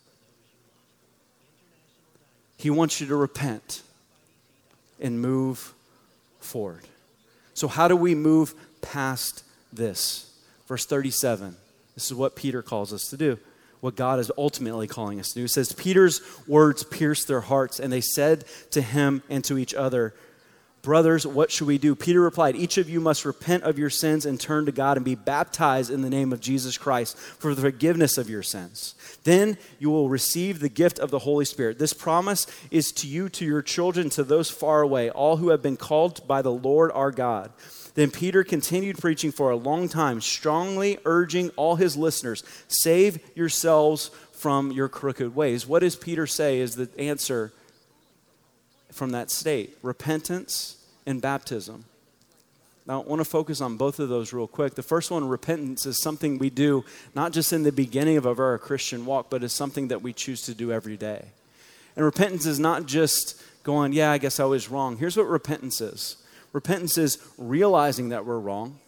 He 2.58 2.70
wants 2.70 3.02
you 3.02 3.08
to 3.08 3.16
repent 3.16 3.82
and 5.02 5.22
move 5.22 5.74
forward. 6.40 6.84
So, 7.54 7.68
how 7.68 7.90
do 7.90 7.96
we 7.96 8.16
move 8.16 8.56
past 8.84 9.44
this? 9.72 10.32
Verse 10.68 10.86
37. 10.86 11.56
This 11.96 12.06
is 12.06 12.14
what 12.14 12.36
Peter 12.36 12.62
calls 12.62 12.94
us 12.94 13.10
to 13.10 13.18
do, 13.18 13.38
what 13.82 13.96
God 13.96 14.20
is 14.20 14.32
ultimately 14.38 14.88
calling 14.88 15.20
us 15.20 15.30
to 15.30 15.36
do. 15.36 15.42
He 15.42 15.48
says, 15.48 15.74
Peter's 15.74 16.22
words 16.48 16.84
pierced 16.84 17.28
their 17.28 17.42
hearts, 17.42 17.80
and 17.80 17.92
they 17.92 18.02
said 18.02 18.46
to 18.72 18.82
him 18.82 19.24
and 19.30 19.44
to 19.46 19.58
each 19.58 19.74
other, 19.74 20.14
Brothers, 20.84 21.26
what 21.26 21.50
should 21.50 21.68
we 21.68 21.78
do? 21.78 21.96
Peter 21.96 22.20
replied, 22.20 22.58
Each 22.58 22.78
of 22.78 22.90
you 22.90 23.00
must 23.00 23.24
repent 23.24 23.64
of 23.64 23.80
your 23.80 23.90
sins 23.90 24.26
and 24.26 24.38
turn 24.38 24.66
to 24.66 24.72
God 24.74 24.98
and 24.98 25.06
be 25.06 25.16
baptized 25.16 25.90
in 25.90 26.02
the 26.02 26.10
name 26.10 26.34
of 26.34 26.42
Jesus 26.42 26.78
Christ 26.78 27.18
for 27.18 27.56
the 27.56 27.62
forgiveness 27.62 28.18
of 28.18 28.30
your 28.30 28.44
sins. 28.44 28.94
Then 29.24 29.58
you 29.80 29.90
will 29.90 30.10
receive 30.10 30.60
the 30.60 30.68
gift 30.68 31.00
of 31.00 31.10
the 31.10 31.20
Holy 31.20 31.46
Spirit. 31.46 31.80
This 31.80 31.94
promise 31.94 32.48
is 32.70 32.92
to 32.94 33.08
you, 33.08 33.30
to 33.30 33.46
your 33.46 33.62
children, 33.62 34.10
to 34.10 34.26
those 34.26 34.50
far 34.50 34.82
away, 34.82 35.10
all 35.10 35.38
who 35.38 35.52
have 35.52 35.62
been 35.62 35.78
called 35.78 36.28
by 36.28 36.42
the 36.42 36.52
Lord 36.52 36.92
our 36.94 37.12
God. 37.12 37.54
Then 37.96 38.10
Peter 38.10 38.44
continued 38.44 38.98
preaching 38.98 39.32
for 39.32 39.52
a 39.52 39.56
long 39.56 39.88
time, 39.88 40.20
strongly 40.20 40.98
urging 41.06 41.50
all 41.52 41.76
his 41.76 41.96
listeners 41.96 42.44
save 42.68 43.20
yourselves 43.36 44.10
from 44.32 44.72
your 44.72 44.90
crooked 44.90 45.36
ways. 45.36 45.68
What 45.68 45.80
does 45.80 45.96
Peter 45.96 46.26
say 46.26 46.60
is 46.60 46.76
the 46.76 46.90
answer 47.00 47.54
from 48.92 49.12
that 49.12 49.30
state? 49.30 49.78
Repentance 49.82 50.78
and 51.06 51.22
baptism. 51.22 51.86
Now, 52.86 53.02
I 53.02 53.06
want 53.06 53.22
to 53.22 53.26
focus 53.26 53.62
on 53.62 53.78
both 53.78 54.00
of 54.00 54.10
those 54.10 54.34
real 54.34 54.48
quick. 54.48 54.76
The 54.76 54.84
first 54.84 55.10
one, 55.10 55.26
repentance, 55.26 55.86
is 55.86 56.02
something 56.02 56.38
we 56.38 56.50
do 56.50 56.84
not 57.16 57.32
just 57.32 57.54
in 57.54 57.64
the 57.64 57.72
beginning 57.72 58.18
of 58.18 58.26
our 58.28 58.58
Christian 58.58 59.06
walk, 59.06 59.30
but 59.30 59.44
is 59.44 59.54
something 59.54 59.88
that 59.88 60.02
we 60.02 60.12
choose 60.12 60.42
to 60.44 60.54
do 60.54 60.72
every 60.72 60.98
day. 60.98 61.28
And 61.96 62.04
repentance 62.04 62.46
is 62.46 62.60
not 62.60 62.86
just 62.86 63.42
going, 63.64 63.94
yeah, 63.94 64.12
I 64.12 64.18
guess 64.18 64.40
I 64.40 64.46
was 64.46 64.70
wrong. 64.70 64.98
Here's 64.98 65.16
what 65.16 65.28
repentance 65.28 65.80
is 65.80 66.18
Repentance 66.54 66.98
is 66.98 67.18
realizing 67.38 68.10
that 68.10 68.26
we're 68.26 68.40
wrong, 68.40 68.80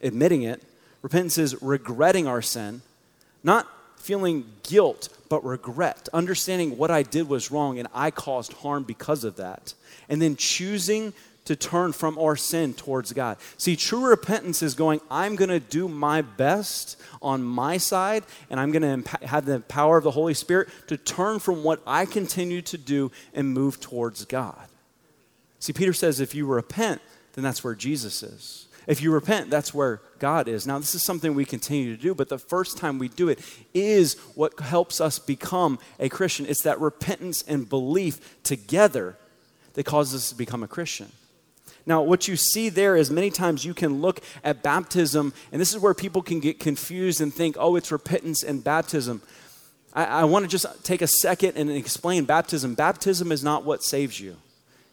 admitting 0.00 0.42
it. 0.42 0.62
Repentance 1.02 1.38
is 1.38 1.60
regretting 1.60 2.26
our 2.26 2.40
sin, 2.40 2.82
not 3.42 3.66
feeling 3.96 4.44
guilt, 4.62 5.08
but 5.28 5.44
regret, 5.44 6.08
understanding 6.12 6.78
what 6.78 6.90
I 6.90 7.02
did 7.02 7.28
was 7.28 7.50
wrong 7.50 7.78
and 7.78 7.88
I 7.92 8.10
caused 8.10 8.52
harm 8.54 8.84
because 8.84 9.24
of 9.24 9.36
that. 9.36 9.74
And 10.08 10.22
then 10.22 10.36
choosing 10.36 11.12
to 11.44 11.56
turn 11.56 11.92
from 11.92 12.18
our 12.18 12.36
sin 12.36 12.74
towards 12.74 13.12
God. 13.12 13.38
See, 13.56 13.74
true 13.74 14.06
repentance 14.06 14.62
is 14.62 14.74
going, 14.74 15.00
I'm 15.10 15.36
going 15.36 15.48
to 15.48 15.60
do 15.60 15.88
my 15.88 16.22
best 16.22 17.00
on 17.22 17.42
my 17.42 17.76
side, 17.76 18.24
and 18.50 18.60
I'm 18.60 18.70
going 18.70 18.82
to 18.82 18.88
imp- 18.88 19.22
have 19.22 19.46
the 19.46 19.60
power 19.60 19.96
of 19.96 20.04
the 20.04 20.10
Holy 20.10 20.34
Spirit 20.34 20.68
to 20.88 20.96
turn 20.96 21.38
from 21.38 21.64
what 21.64 21.82
I 21.86 22.06
continue 22.06 22.62
to 22.62 22.78
do 22.78 23.10
and 23.34 23.52
move 23.52 23.80
towards 23.80 24.24
God. 24.26 24.68
See, 25.60 25.72
Peter 25.72 25.92
says 25.92 26.18
if 26.18 26.34
you 26.34 26.46
repent, 26.46 27.00
then 27.34 27.44
that's 27.44 27.62
where 27.62 27.74
Jesus 27.74 28.22
is. 28.22 28.66
If 28.86 29.02
you 29.02 29.12
repent, 29.12 29.50
that's 29.50 29.72
where 29.72 30.00
God 30.18 30.48
is. 30.48 30.66
Now, 30.66 30.78
this 30.78 30.94
is 30.94 31.04
something 31.04 31.34
we 31.34 31.44
continue 31.44 31.94
to 31.94 32.02
do, 32.02 32.14
but 32.14 32.28
the 32.28 32.38
first 32.38 32.78
time 32.78 32.98
we 32.98 33.08
do 33.08 33.28
it 33.28 33.38
is 33.72 34.14
what 34.34 34.58
helps 34.58 35.00
us 35.00 35.18
become 35.18 35.78
a 35.98 36.08
Christian. 36.08 36.46
It's 36.46 36.62
that 36.62 36.80
repentance 36.80 37.44
and 37.46 37.68
belief 37.68 38.42
together 38.42 39.16
that 39.74 39.84
causes 39.84 40.22
us 40.22 40.28
to 40.30 40.34
become 40.34 40.62
a 40.62 40.68
Christian. 40.68 41.12
Now, 41.86 42.02
what 42.02 42.26
you 42.26 42.36
see 42.36 42.68
there 42.68 42.96
is 42.96 43.10
many 43.10 43.30
times 43.30 43.64
you 43.64 43.74
can 43.74 44.00
look 44.00 44.20
at 44.42 44.62
baptism, 44.62 45.32
and 45.52 45.60
this 45.60 45.72
is 45.72 45.78
where 45.78 45.94
people 45.94 46.22
can 46.22 46.40
get 46.40 46.58
confused 46.58 47.20
and 47.20 47.32
think, 47.32 47.56
oh, 47.58 47.76
it's 47.76 47.92
repentance 47.92 48.42
and 48.42 48.64
baptism. 48.64 49.22
I, 49.92 50.04
I 50.04 50.24
want 50.24 50.44
to 50.44 50.48
just 50.48 50.66
take 50.84 51.02
a 51.02 51.06
second 51.06 51.56
and 51.56 51.70
explain 51.70 52.24
baptism. 52.24 52.74
Baptism 52.74 53.30
is 53.30 53.44
not 53.44 53.64
what 53.64 53.82
saves 53.82 54.20
you. 54.20 54.36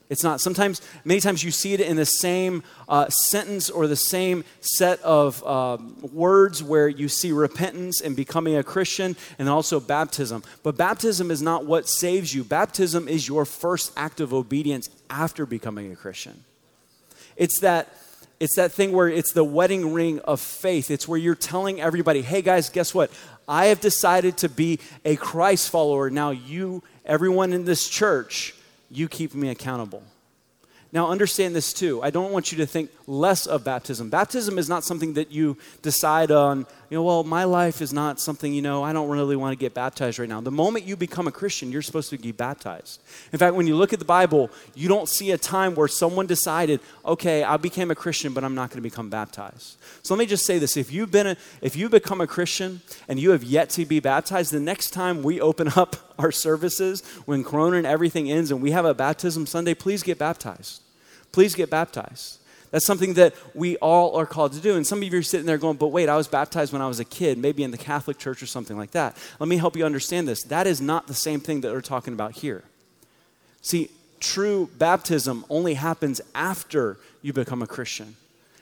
It's 0.09 0.23
not. 0.23 0.39
Sometimes, 0.39 0.81
many 1.03 1.19
times, 1.19 1.43
you 1.43 1.51
see 1.51 1.73
it 1.73 1.81
in 1.81 1.97
the 1.97 2.05
same 2.05 2.63
uh, 2.87 3.09
sentence 3.09 3.69
or 3.69 3.87
the 3.87 3.95
same 3.97 4.45
set 4.61 5.01
of 5.01 5.45
um, 5.45 5.97
words 6.13 6.63
where 6.63 6.87
you 6.87 7.09
see 7.09 7.33
repentance 7.33 7.99
and 7.99 8.15
becoming 8.15 8.55
a 8.55 8.63
Christian 8.63 9.17
and 9.37 9.49
also 9.49 9.81
baptism. 9.81 10.43
But 10.63 10.77
baptism 10.77 11.29
is 11.29 11.41
not 11.41 11.65
what 11.65 11.89
saves 11.89 12.33
you, 12.33 12.45
baptism 12.45 13.09
is 13.09 13.27
your 13.27 13.43
first 13.43 13.91
act 13.97 14.21
of 14.21 14.33
obedience 14.33 14.89
after 15.09 15.45
becoming 15.45 15.91
a 15.91 15.95
Christian. 15.95 16.43
It's 17.35 17.59
that. 17.59 17.93
It's 18.39 18.55
that 18.57 18.71
thing 18.71 18.91
where 18.91 19.07
it's 19.09 19.31
the 19.31 19.43
wedding 19.43 19.93
ring 19.93 20.19
of 20.19 20.39
faith. 20.39 20.91
It's 20.91 21.07
where 21.07 21.17
you're 21.17 21.33
telling 21.33 21.81
everybody, 21.81 22.21
hey 22.21 22.43
guys, 22.43 22.69
guess 22.69 22.93
what? 22.93 23.09
I 23.47 23.65
have 23.67 23.81
decided 23.81 24.37
to 24.37 24.47
be 24.47 24.79
a 25.03 25.15
Christ 25.15 25.71
follower. 25.71 26.11
Now, 26.11 26.29
you, 26.29 26.83
everyone 27.03 27.51
in 27.51 27.65
this 27.65 27.89
church, 27.89 28.53
you 28.89 29.07
keep 29.07 29.33
me 29.33 29.49
accountable. 29.49 30.03
Now, 30.91 31.09
understand 31.09 31.55
this 31.55 31.73
too. 31.73 32.01
I 32.01 32.09
don't 32.09 32.31
want 32.31 32.51
you 32.51 32.57
to 32.59 32.65
think 32.65 32.91
less 33.07 33.45
of 33.45 33.63
baptism. 33.63 34.09
Baptism 34.09 34.57
is 34.57 34.69
not 34.69 34.83
something 34.83 35.13
that 35.13 35.31
you 35.31 35.57
decide 35.81 36.31
on, 36.31 36.65
you 36.89 36.97
know, 36.97 37.03
well, 37.03 37.23
my 37.25 37.43
life 37.43 37.81
is 37.81 37.91
not 37.91 38.19
something, 38.19 38.53
you 38.53 38.61
know, 38.61 38.81
I 38.81 38.93
don't 38.93 39.09
really 39.09 39.35
want 39.35 39.51
to 39.51 39.57
get 39.57 39.73
baptized 39.73 40.19
right 40.19 40.29
now. 40.29 40.39
The 40.39 40.51
moment 40.51 40.85
you 40.85 40.95
become 40.95 41.27
a 41.27 41.31
Christian, 41.31 41.69
you're 41.69 41.81
supposed 41.81 42.09
to 42.11 42.17
be 42.17 42.31
baptized. 42.31 43.01
In 43.33 43.39
fact, 43.39 43.55
when 43.55 43.67
you 43.67 43.75
look 43.75 43.91
at 43.91 43.99
the 43.99 44.05
Bible, 44.05 44.49
you 44.73 44.87
don't 44.87 45.09
see 45.09 45.31
a 45.31 45.37
time 45.37 45.75
where 45.75 45.89
someone 45.89 46.27
decided, 46.27 46.79
okay, 47.05 47.43
I 47.43 47.57
became 47.57 47.91
a 47.91 47.95
Christian, 47.95 48.33
but 48.33 48.45
I'm 48.45 48.55
not 48.55 48.69
going 48.69 48.77
to 48.77 48.89
become 48.89 49.09
baptized. 49.09 49.77
So 50.01 50.13
let 50.13 50.19
me 50.19 50.25
just 50.25 50.45
say 50.45 50.59
this. 50.59 50.77
If 50.77 50.91
you've 50.91 51.11
been 51.11 51.27
a, 51.27 51.37
if 51.61 51.75
you 51.75 51.89
become 51.89 52.21
a 52.21 52.27
Christian 52.27 52.81
and 53.09 53.19
you 53.19 53.31
have 53.31 53.43
yet 53.43 53.69
to 53.71 53.85
be 53.85 53.99
baptized, 53.99 54.53
the 54.53 54.59
next 54.61 54.91
time 54.91 55.23
we 55.23 55.41
open 55.41 55.73
up 55.75 55.97
our 56.19 56.31
services, 56.31 57.03
when 57.25 57.43
Corona 57.43 57.77
and 57.77 57.85
everything 57.85 58.31
ends 58.31 58.49
and 58.49 58.61
we 58.61 58.71
have 58.71 58.85
a 58.85 58.93
baptism 58.93 59.45
Sunday, 59.45 59.73
please 59.73 60.03
get 60.03 60.17
baptized. 60.17 60.81
Please 61.33 61.53
get 61.53 61.69
baptized. 61.69 62.39
That's 62.77 62.85
something 62.85 63.15
that 63.15 63.33
we 63.55 63.75
all 63.77 64.15
are 64.15 64.27
called 64.27 64.53
to 64.53 64.59
do. 64.59 64.75
And 64.75 64.85
some 64.85 64.99
of 64.99 65.11
you 65.11 65.17
are 65.17 65.23
sitting 65.23 65.47
there 65.47 65.57
going, 65.57 65.77
but 65.77 65.87
wait, 65.87 66.09
I 66.09 66.15
was 66.15 66.27
baptized 66.27 66.71
when 66.71 66.79
I 66.79 66.87
was 66.87 66.99
a 66.99 67.05
kid, 67.05 67.39
maybe 67.39 67.63
in 67.63 67.71
the 67.71 67.77
Catholic 67.77 68.19
Church 68.19 68.43
or 68.43 68.45
something 68.45 68.77
like 68.77 68.91
that. 68.91 69.17
Let 69.39 69.49
me 69.49 69.57
help 69.57 69.75
you 69.75 69.83
understand 69.83 70.27
this. 70.27 70.43
That 70.43 70.67
is 70.67 70.79
not 70.79 71.07
the 71.07 71.15
same 71.15 71.39
thing 71.39 71.61
that 71.61 71.71
we're 71.71 71.81
talking 71.81 72.13
about 72.13 72.33
here. 72.33 72.63
See, 73.63 73.89
true 74.19 74.69
baptism 74.77 75.43
only 75.49 75.73
happens 75.73 76.21
after 76.35 76.99
you 77.23 77.33
become 77.33 77.63
a 77.63 77.65
Christian. 77.67 78.15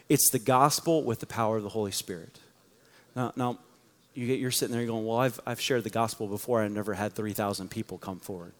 It's 0.08 0.30
the 0.30 0.38
gospel 0.38 1.02
with 1.02 1.20
the 1.20 1.26
power 1.26 1.56
of 1.56 1.62
the 1.62 1.68
Holy 1.70 1.92
Spirit. 1.92 2.38
Now, 3.14 3.32
now 3.36 3.58
you 4.14 4.26
get, 4.26 4.38
you're 4.38 4.50
sitting 4.50 4.76
there 4.76 4.86
going, 4.86 5.06
Well, 5.06 5.18
I've, 5.18 5.40
I've 5.46 5.60
shared 5.60 5.84
the 5.84 5.90
gospel 5.90 6.26
before. 6.26 6.62
I've 6.62 6.72
never 6.72 6.94
had 6.94 7.12
3,000 7.12 7.70
people 7.70 7.98
come 7.98 8.18
forward. 8.18 8.52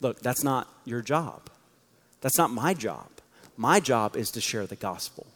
Look, 0.00 0.20
that's 0.20 0.42
not 0.42 0.68
your 0.84 1.02
job. 1.02 1.48
That's 2.20 2.36
not 2.36 2.50
my 2.50 2.74
job. 2.74 3.08
My 3.56 3.80
job 3.80 4.16
is 4.16 4.30
to 4.32 4.40
share 4.40 4.66
the 4.66 4.76
gospel. 4.76 5.26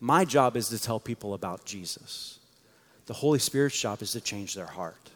My 0.00 0.24
job 0.24 0.56
is 0.56 0.68
to 0.70 0.82
tell 0.82 0.98
people 0.98 1.34
about 1.34 1.64
Jesus. 1.64 2.38
The 3.06 3.14
Holy 3.14 3.38
Spirit's 3.38 3.78
job 3.78 4.02
is 4.02 4.12
to 4.12 4.20
change 4.20 4.54
their 4.54 4.66
heart. 4.66 5.10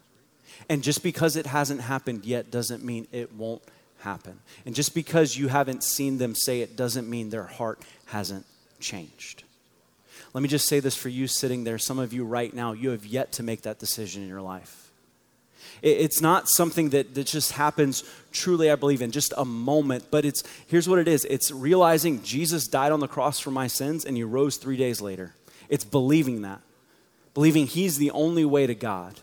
And 0.68 0.82
just 0.82 1.02
because 1.02 1.36
it 1.36 1.46
hasn't 1.46 1.80
happened 1.80 2.24
yet 2.24 2.50
doesn't 2.50 2.84
mean 2.84 3.08
it 3.10 3.32
won't 3.32 3.62
happen. 3.98 4.40
And 4.66 4.74
just 4.74 4.94
because 4.94 5.36
you 5.36 5.48
haven't 5.48 5.82
seen 5.82 6.18
them 6.18 6.34
say 6.34 6.60
it 6.60 6.76
doesn't 6.76 7.08
mean 7.08 7.30
their 7.30 7.44
heart 7.44 7.82
hasn't 8.06 8.46
changed. 8.78 9.44
Let 10.34 10.42
me 10.42 10.48
just 10.48 10.68
say 10.68 10.80
this 10.80 10.96
for 10.96 11.08
you 11.08 11.26
sitting 11.26 11.64
there. 11.64 11.78
Some 11.78 11.98
of 11.98 12.12
you 12.12 12.24
right 12.24 12.52
now, 12.52 12.72
you 12.72 12.90
have 12.90 13.06
yet 13.06 13.32
to 13.32 13.42
make 13.42 13.62
that 13.62 13.78
decision 13.78 14.22
in 14.22 14.28
your 14.28 14.42
life. 14.42 14.83
It's 15.84 16.20
not 16.20 16.48
something 16.48 16.90
that, 16.90 17.14
that 17.14 17.26
just 17.26 17.52
happens 17.52 18.04
truly, 18.32 18.70
I 18.70 18.74
believe, 18.74 19.02
in 19.02 19.10
just 19.10 19.34
a 19.36 19.44
moment, 19.44 20.06
but 20.10 20.24
it's 20.24 20.42
here's 20.66 20.88
what 20.88 20.98
it 20.98 21.06
is 21.06 21.24
it's 21.26 21.50
realizing 21.50 22.22
Jesus 22.22 22.66
died 22.66 22.90
on 22.90 23.00
the 23.00 23.08
cross 23.08 23.38
for 23.38 23.50
my 23.50 23.66
sins 23.66 24.04
and 24.04 24.16
he 24.16 24.24
rose 24.24 24.56
three 24.56 24.78
days 24.78 25.00
later. 25.00 25.34
It's 25.68 25.84
believing 25.84 26.42
that, 26.42 26.60
believing 27.34 27.66
he's 27.66 27.98
the 27.98 28.10
only 28.12 28.44
way 28.44 28.66
to 28.66 28.74
God, 28.74 29.20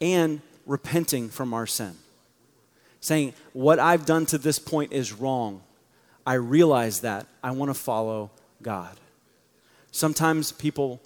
and 0.00 0.40
repenting 0.66 1.28
from 1.28 1.52
our 1.52 1.66
sin 1.66 1.96
saying, 3.02 3.34
What 3.52 3.78
I've 3.78 4.06
done 4.06 4.24
to 4.26 4.38
this 4.38 4.58
point 4.58 4.94
is 4.94 5.12
wrong. 5.12 5.60
I 6.26 6.34
realize 6.34 7.00
that. 7.00 7.26
I 7.42 7.50
want 7.50 7.68
to 7.68 7.74
follow 7.74 8.30
God. 8.62 8.96
Sometimes 9.90 10.52
people, 10.52 11.00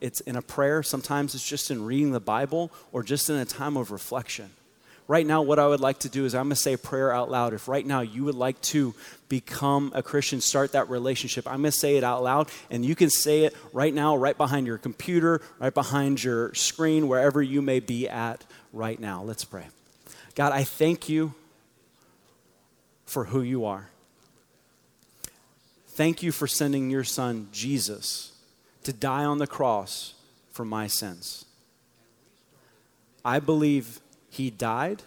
it's 0.00 0.20
in 0.20 0.36
a 0.36 0.42
prayer, 0.42 0.82
sometimes 0.82 1.34
it's 1.34 1.46
just 1.46 1.70
in 1.70 1.84
reading 1.84 2.12
the 2.12 2.20
Bible 2.20 2.70
or 2.92 3.02
just 3.02 3.28
in 3.30 3.36
a 3.36 3.44
time 3.44 3.76
of 3.76 3.90
reflection. 3.90 4.50
Right 5.06 5.26
now, 5.26 5.40
what 5.40 5.58
I 5.58 5.66
would 5.66 5.80
like 5.80 6.00
to 6.00 6.10
do 6.10 6.26
is 6.26 6.34
I'm 6.34 6.44
going 6.44 6.50
to 6.50 6.56
say 6.56 6.74
a 6.74 6.78
prayer 6.78 7.10
out 7.14 7.30
loud. 7.30 7.54
If 7.54 7.66
right 7.66 7.84
now 7.84 8.00
you 8.00 8.24
would 8.24 8.34
like 8.34 8.60
to 8.62 8.94
become 9.30 9.90
a 9.94 10.02
Christian, 10.02 10.42
start 10.42 10.72
that 10.72 10.90
relationship, 10.90 11.46
I'm 11.46 11.62
going 11.62 11.72
to 11.72 11.78
say 11.78 11.96
it 11.96 12.04
out 12.04 12.22
loud, 12.22 12.48
and 12.70 12.84
you 12.84 12.94
can 12.94 13.08
say 13.08 13.44
it 13.44 13.56
right 13.72 13.94
now, 13.94 14.16
right 14.16 14.36
behind 14.36 14.66
your 14.66 14.76
computer, 14.76 15.40
right 15.58 15.72
behind 15.72 16.22
your 16.22 16.52
screen, 16.54 17.08
wherever 17.08 17.40
you 17.40 17.62
may 17.62 17.80
be 17.80 18.06
at 18.06 18.44
right 18.74 19.00
now. 19.00 19.22
Let's 19.22 19.44
pray. 19.44 19.64
God, 20.34 20.52
I 20.52 20.64
thank 20.64 21.08
you 21.08 21.32
for 23.06 23.24
who 23.24 23.40
you 23.40 23.64
are. 23.64 23.88
Thank 25.88 26.22
you 26.22 26.30
for 26.30 26.46
sending 26.46 26.90
your 26.90 27.02
son, 27.02 27.48
Jesus, 27.50 28.32
to 28.84 28.92
die 28.92 29.24
on 29.24 29.38
the 29.38 29.46
cross 29.46 30.14
for 30.50 30.64
my 30.64 30.86
sins. 30.86 31.44
I 33.24 33.40
believe 33.40 34.00
he 34.30 34.50
died 34.50 35.02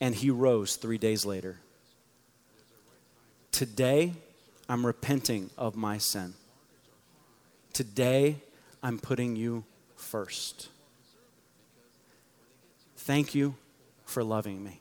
and 0.00 0.14
he 0.14 0.30
rose 0.30 0.76
three 0.76 0.98
days 0.98 1.24
later. 1.24 1.58
Today, 3.52 4.14
I'm 4.68 4.86
repenting 4.86 5.50
of 5.58 5.76
my 5.76 5.98
sin. 5.98 6.34
Today, 7.72 8.36
I'm 8.82 8.98
putting 8.98 9.36
you 9.36 9.64
first. 9.96 10.68
Thank 12.96 13.34
you 13.34 13.54
for 14.04 14.24
loving 14.24 14.62
me. 14.62 14.80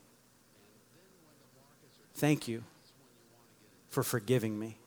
Thank 2.15 2.47
you 2.47 2.63
for 3.89 4.03
forgiving 4.03 4.59
me. 4.59 4.77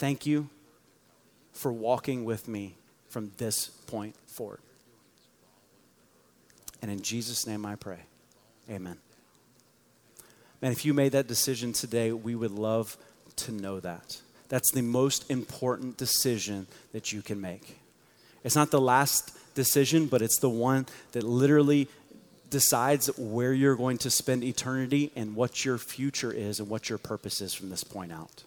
Thank 0.00 0.24
you 0.24 0.48
for 1.52 1.70
walking 1.70 2.24
with 2.24 2.48
me 2.48 2.76
from 3.10 3.32
this 3.36 3.68
point 3.86 4.16
forward. 4.26 4.60
And 6.80 6.90
in 6.90 7.02
Jesus' 7.02 7.46
name 7.46 7.66
I 7.66 7.74
pray. 7.76 7.98
Amen. 8.70 8.96
Man, 10.62 10.72
if 10.72 10.86
you 10.86 10.94
made 10.94 11.12
that 11.12 11.26
decision 11.26 11.74
today, 11.74 12.12
we 12.12 12.34
would 12.34 12.50
love 12.50 12.96
to 13.36 13.52
know 13.52 13.78
that. 13.78 14.22
That's 14.48 14.70
the 14.70 14.80
most 14.80 15.30
important 15.30 15.98
decision 15.98 16.66
that 16.92 17.12
you 17.12 17.20
can 17.20 17.38
make. 17.38 17.78
It's 18.42 18.56
not 18.56 18.70
the 18.70 18.80
last 18.80 19.36
decision, 19.54 20.06
but 20.06 20.22
it's 20.22 20.38
the 20.38 20.48
one 20.48 20.86
that 21.12 21.24
literally 21.24 21.88
decides 22.48 23.08
where 23.18 23.52
you're 23.52 23.76
going 23.76 23.98
to 23.98 24.10
spend 24.10 24.44
eternity 24.44 25.12
and 25.14 25.36
what 25.36 25.66
your 25.66 25.76
future 25.76 26.32
is 26.32 26.58
and 26.58 26.70
what 26.70 26.88
your 26.88 26.96
purpose 26.96 27.42
is 27.42 27.52
from 27.52 27.68
this 27.68 27.84
point 27.84 28.12
out. 28.12 28.44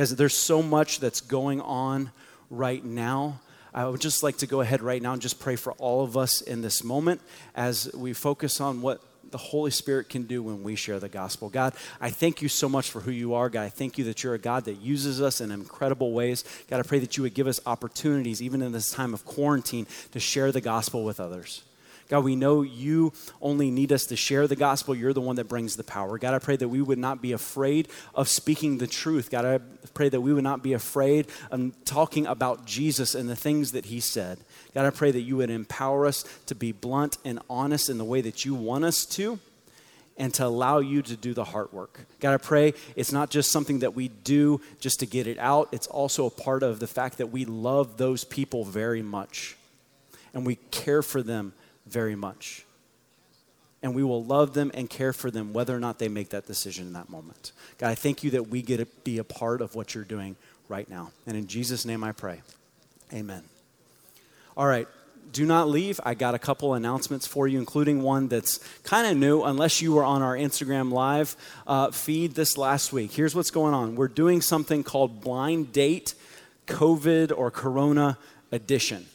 Guys, 0.00 0.16
there's 0.16 0.32
so 0.32 0.62
much 0.62 0.98
that's 0.98 1.20
going 1.20 1.60
on 1.60 2.10
right 2.48 2.82
now. 2.82 3.38
I 3.74 3.84
would 3.84 4.00
just 4.00 4.22
like 4.22 4.38
to 4.38 4.46
go 4.46 4.62
ahead 4.62 4.80
right 4.80 5.02
now 5.02 5.12
and 5.12 5.20
just 5.20 5.38
pray 5.38 5.56
for 5.56 5.74
all 5.74 6.02
of 6.02 6.16
us 6.16 6.40
in 6.40 6.62
this 6.62 6.82
moment 6.82 7.20
as 7.54 7.92
we 7.92 8.14
focus 8.14 8.62
on 8.62 8.80
what 8.80 9.02
the 9.30 9.36
Holy 9.36 9.70
Spirit 9.70 10.08
can 10.08 10.22
do 10.22 10.42
when 10.42 10.62
we 10.62 10.74
share 10.74 11.00
the 11.00 11.10
gospel. 11.10 11.50
God, 11.50 11.74
I 12.00 12.08
thank 12.08 12.40
you 12.40 12.48
so 12.48 12.66
much 12.66 12.90
for 12.90 13.00
who 13.00 13.10
you 13.10 13.34
are. 13.34 13.50
God, 13.50 13.64
I 13.64 13.68
thank 13.68 13.98
you 13.98 14.04
that 14.04 14.24
you're 14.24 14.32
a 14.32 14.38
God 14.38 14.64
that 14.64 14.80
uses 14.80 15.20
us 15.20 15.42
in 15.42 15.50
incredible 15.50 16.12
ways. 16.12 16.44
God, 16.70 16.80
I 16.80 16.82
pray 16.82 17.00
that 17.00 17.18
you 17.18 17.24
would 17.24 17.34
give 17.34 17.46
us 17.46 17.60
opportunities, 17.66 18.40
even 18.40 18.62
in 18.62 18.72
this 18.72 18.90
time 18.90 19.12
of 19.12 19.26
quarantine, 19.26 19.86
to 20.12 20.18
share 20.18 20.50
the 20.50 20.62
gospel 20.62 21.04
with 21.04 21.20
others. 21.20 21.62
God, 22.10 22.24
we 22.24 22.34
know 22.34 22.62
you 22.62 23.12
only 23.40 23.70
need 23.70 23.92
us 23.92 24.06
to 24.06 24.16
share 24.16 24.48
the 24.48 24.56
gospel. 24.56 24.96
You're 24.96 25.12
the 25.12 25.20
one 25.20 25.36
that 25.36 25.44
brings 25.44 25.76
the 25.76 25.84
power. 25.84 26.18
God, 26.18 26.34
I 26.34 26.40
pray 26.40 26.56
that 26.56 26.68
we 26.68 26.82
would 26.82 26.98
not 26.98 27.22
be 27.22 27.30
afraid 27.30 27.86
of 28.16 28.28
speaking 28.28 28.78
the 28.78 28.88
truth. 28.88 29.30
God, 29.30 29.44
I 29.44 29.60
pray 29.94 30.08
that 30.08 30.20
we 30.20 30.34
would 30.34 30.42
not 30.42 30.60
be 30.60 30.72
afraid 30.72 31.28
of 31.52 31.72
talking 31.84 32.26
about 32.26 32.66
Jesus 32.66 33.14
and 33.14 33.28
the 33.28 33.36
things 33.36 33.70
that 33.72 33.86
he 33.86 34.00
said. 34.00 34.38
God, 34.74 34.86
I 34.86 34.90
pray 34.90 35.12
that 35.12 35.20
you 35.20 35.36
would 35.36 35.50
empower 35.50 36.04
us 36.04 36.24
to 36.46 36.56
be 36.56 36.72
blunt 36.72 37.16
and 37.24 37.38
honest 37.48 37.88
in 37.88 37.96
the 37.96 38.04
way 38.04 38.20
that 38.22 38.44
you 38.44 38.56
want 38.56 38.84
us 38.84 39.06
to 39.06 39.38
and 40.18 40.34
to 40.34 40.44
allow 40.44 40.80
you 40.80 41.02
to 41.02 41.16
do 41.16 41.32
the 41.32 41.44
heart 41.44 41.72
work. 41.72 42.00
God, 42.18 42.34
I 42.34 42.38
pray 42.38 42.74
it's 42.96 43.12
not 43.12 43.30
just 43.30 43.52
something 43.52 43.78
that 43.78 43.94
we 43.94 44.08
do 44.08 44.60
just 44.80 44.98
to 44.98 45.06
get 45.06 45.28
it 45.28 45.38
out, 45.38 45.68
it's 45.70 45.86
also 45.86 46.26
a 46.26 46.30
part 46.30 46.64
of 46.64 46.80
the 46.80 46.88
fact 46.88 47.18
that 47.18 47.28
we 47.28 47.44
love 47.44 47.98
those 47.98 48.24
people 48.24 48.64
very 48.64 49.00
much 49.00 49.56
and 50.34 50.44
we 50.44 50.56
care 50.72 51.02
for 51.02 51.22
them 51.22 51.52
very 51.90 52.14
much. 52.14 52.64
And 53.82 53.94
we 53.94 54.04
will 54.04 54.22
love 54.22 54.52
them 54.52 54.70
and 54.74 54.90
care 54.90 55.12
for 55.12 55.30
them 55.30 55.52
whether 55.52 55.74
or 55.74 55.80
not 55.80 55.98
they 55.98 56.08
make 56.08 56.30
that 56.30 56.46
decision 56.46 56.86
in 56.86 56.92
that 56.92 57.08
moment. 57.08 57.52
God, 57.78 57.88
I 57.88 57.94
thank 57.94 58.22
you 58.22 58.30
that 58.32 58.48
we 58.48 58.62
get 58.62 58.76
to 58.76 58.86
be 59.04 59.18
a 59.18 59.24
part 59.24 59.62
of 59.62 59.74
what 59.74 59.94
you're 59.94 60.04
doing 60.04 60.36
right 60.68 60.88
now. 60.88 61.12
And 61.26 61.36
in 61.36 61.46
Jesus' 61.46 61.84
name 61.84 62.04
I 62.04 62.12
pray. 62.12 62.42
Amen. 63.12 63.42
All 64.56 64.66
right, 64.66 64.86
do 65.32 65.46
not 65.46 65.68
leave. 65.68 66.00
I 66.04 66.14
got 66.14 66.34
a 66.34 66.38
couple 66.38 66.74
announcements 66.74 67.26
for 67.26 67.46
you, 67.46 67.58
including 67.58 68.02
one 68.02 68.28
that's 68.28 68.58
kind 68.82 69.06
of 69.06 69.16
new, 69.16 69.42
unless 69.42 69.80
you 69.80 69.92
were 69.92 70.04
on 70.04 70.22
our 70.22 70.36
Instagram 70.36 70.92
Live 70.92 71.36
uh, 71.66 71.90
feed 71.90 72.34
this 72.34 72.58
last 72.58 72.92
week. 72.92 73.12
Here's 73.12 73.34
what's 73.34 73.50
going 73.50 73.74
on 73.74 73.96
we're 73.96 74.08
doing 74.08 74.40
something 74.40 74.82
called 74.82 75.20
Blind 75.20 75.72
Date 75.72 76.14
COVID 76.66 77.32
or 77.36 77.50
Corona 77.50 78.18
Edition. 78.52 79.06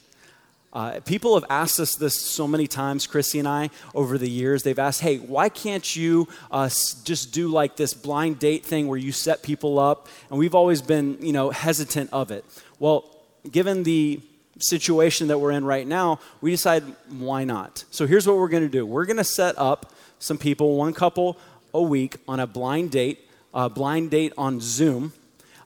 Uh, 0.75 0.99
people 0.99 1.35
have 1.35 1.45
asked 1.49 1.79
us 1.79 1.95
this 1.95 2.19
so 2.19 2.45
many 2.45 2.67
times, 2.67 3.07
Chrissy 3.07 3.39
and 3.39 3.47
I, 3.47 3.69
over 3.95 4.17
the 4.17 4.29
years. 4.29 4.63
They've 4.63 4.77
asked, 4.77 4.99
hey, 4.99 5.19
why 5.19 5.47
can't 5.47 5.95
you 5.95 6.27
uh, 6.51 6.67
just 7.05 7.31
do 7.33 7.47
like 7.47 7.77
this 7.77 7.93
blind 7.93 8.39
date 8.39 8.65
thing 8.65 8.89
where 8.89 8.97
you 8.97 9.13
set 9.13 9.41
people 9.41 9.79
up? 9.79 10.09
And 10.29 10.37
we've 10.37 10.53
always 10.53 10.81
been, 10.81 11.17
you 11.21 11.31
know, 11.31 11.49
hesitant 11.49 12.09
of 12.11 12.29
it. 12.29 12.43
Well, 12.77 13.09
given 13.49 13.83
the 13.83 14.19
situation 14.59 15.29
that 15.29 15.39
we're 15.39 15.51
in 15.51 15.63
right 15.63 15.87
now, 15.87 16.19
we 16.41 16.51
decided 16.51 16.93
why 17.07 17.45
not? 17.45 17.85
So 17.89 18.05
here's 18.05 18.27
what 18.27 18.35
we're 18.35 18.49
going 18.49 18.63
to 18.63 18.69
do 18.69 18.85
we're 18.85 19.05
going 19.05 19.15
to 19.15 19.23
set 19.23 19.57
up 19.57 19.93
some 20.19 20.37
people, 20.37 20.75
one 20.75 20.93
couple 20.93 21.37
a 21.73 21.81
week, 21.81 22.17
on 22.27 22.41
a 22.41 22.47
blind 22.47 22.91
date, 22.91 23.29
a 23.53 23.69
blind 23.69 24.11
date 24.11 24.33
on 24.37 24.59
Zoom. 24.59 25.13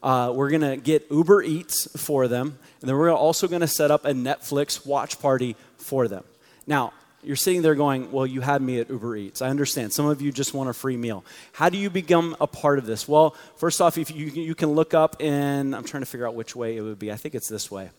Uh, 0.01 0.31
we're 0.33 0.49
going 0.49 0.61
to 0.61 0.77
get 0.77 1.07
Uber 1.11 1.43
Eats 1.43 1.87
for 2.01 2.27
them. 2.27 2.57
And 2.81 2.89
then 2.89 2.95
we're 2.95 3.11
also 3.11 3.47
going 3.47 3.61
to 3.61 3.67
set 3.67 3.91
up 3.91 4.05
a 4.05 4.11
Netflix 4.11 4.85
watch 4.85 5.19
party 5.19 5.55
for 5.77 6.07
them. 6.07 6.23
Now, 6.65 6.93
you're 7.23 7.35
sitting 7.35 7.61
there 7.61 7.75
going, 7.75 8.11
Well, 8.11 8.25
you 8.25 8.41
had 8.41 8.61
me 8.61 8.79
at 8.79 8.89
Uber 8.89 9.15
Eats. 9.17 9.41
I 9.41 9.49
understand. 9.49 9.91
Some 9.91 10.05
of 10.05 10.21
you 10.21 10.31
just 10.31 10.53
want 10.53 10.69
a 10.69 10.73
free 10.73 10.95
meal. 10.95 11.25
How 11.51 11.69
do 11.69 11.77
you 11.77 11.89
become 11.89 12.35
a 12.39 12.47
part 12.47 12.79
of 12.79 12.85
this? 12.85 13.07
Well, 13.07 13.35
first 13.57 13.81
off, 13.81 13.97
if 13.97 14.11
you, 14.11 14.27
you 14.27 14.55
can 14.55 14.69
look 14.69 14.93
up 14.93 15.21
in, 15.21 15.73
I'm 15.73 15.83
trying 15.83 16.01
to 16.01 16.07
figure 16.07 16.27
out 16.27 16.35
which 16.35 16.55
way 16.55 16.77
it 16.77 16.81
would 16.81 16.99
be. 16.99 17.11
I 17.11 17.15
think 17.15 17.35
it's 17.35 17.49
this 17.49 17.69
way. 17.69 17.89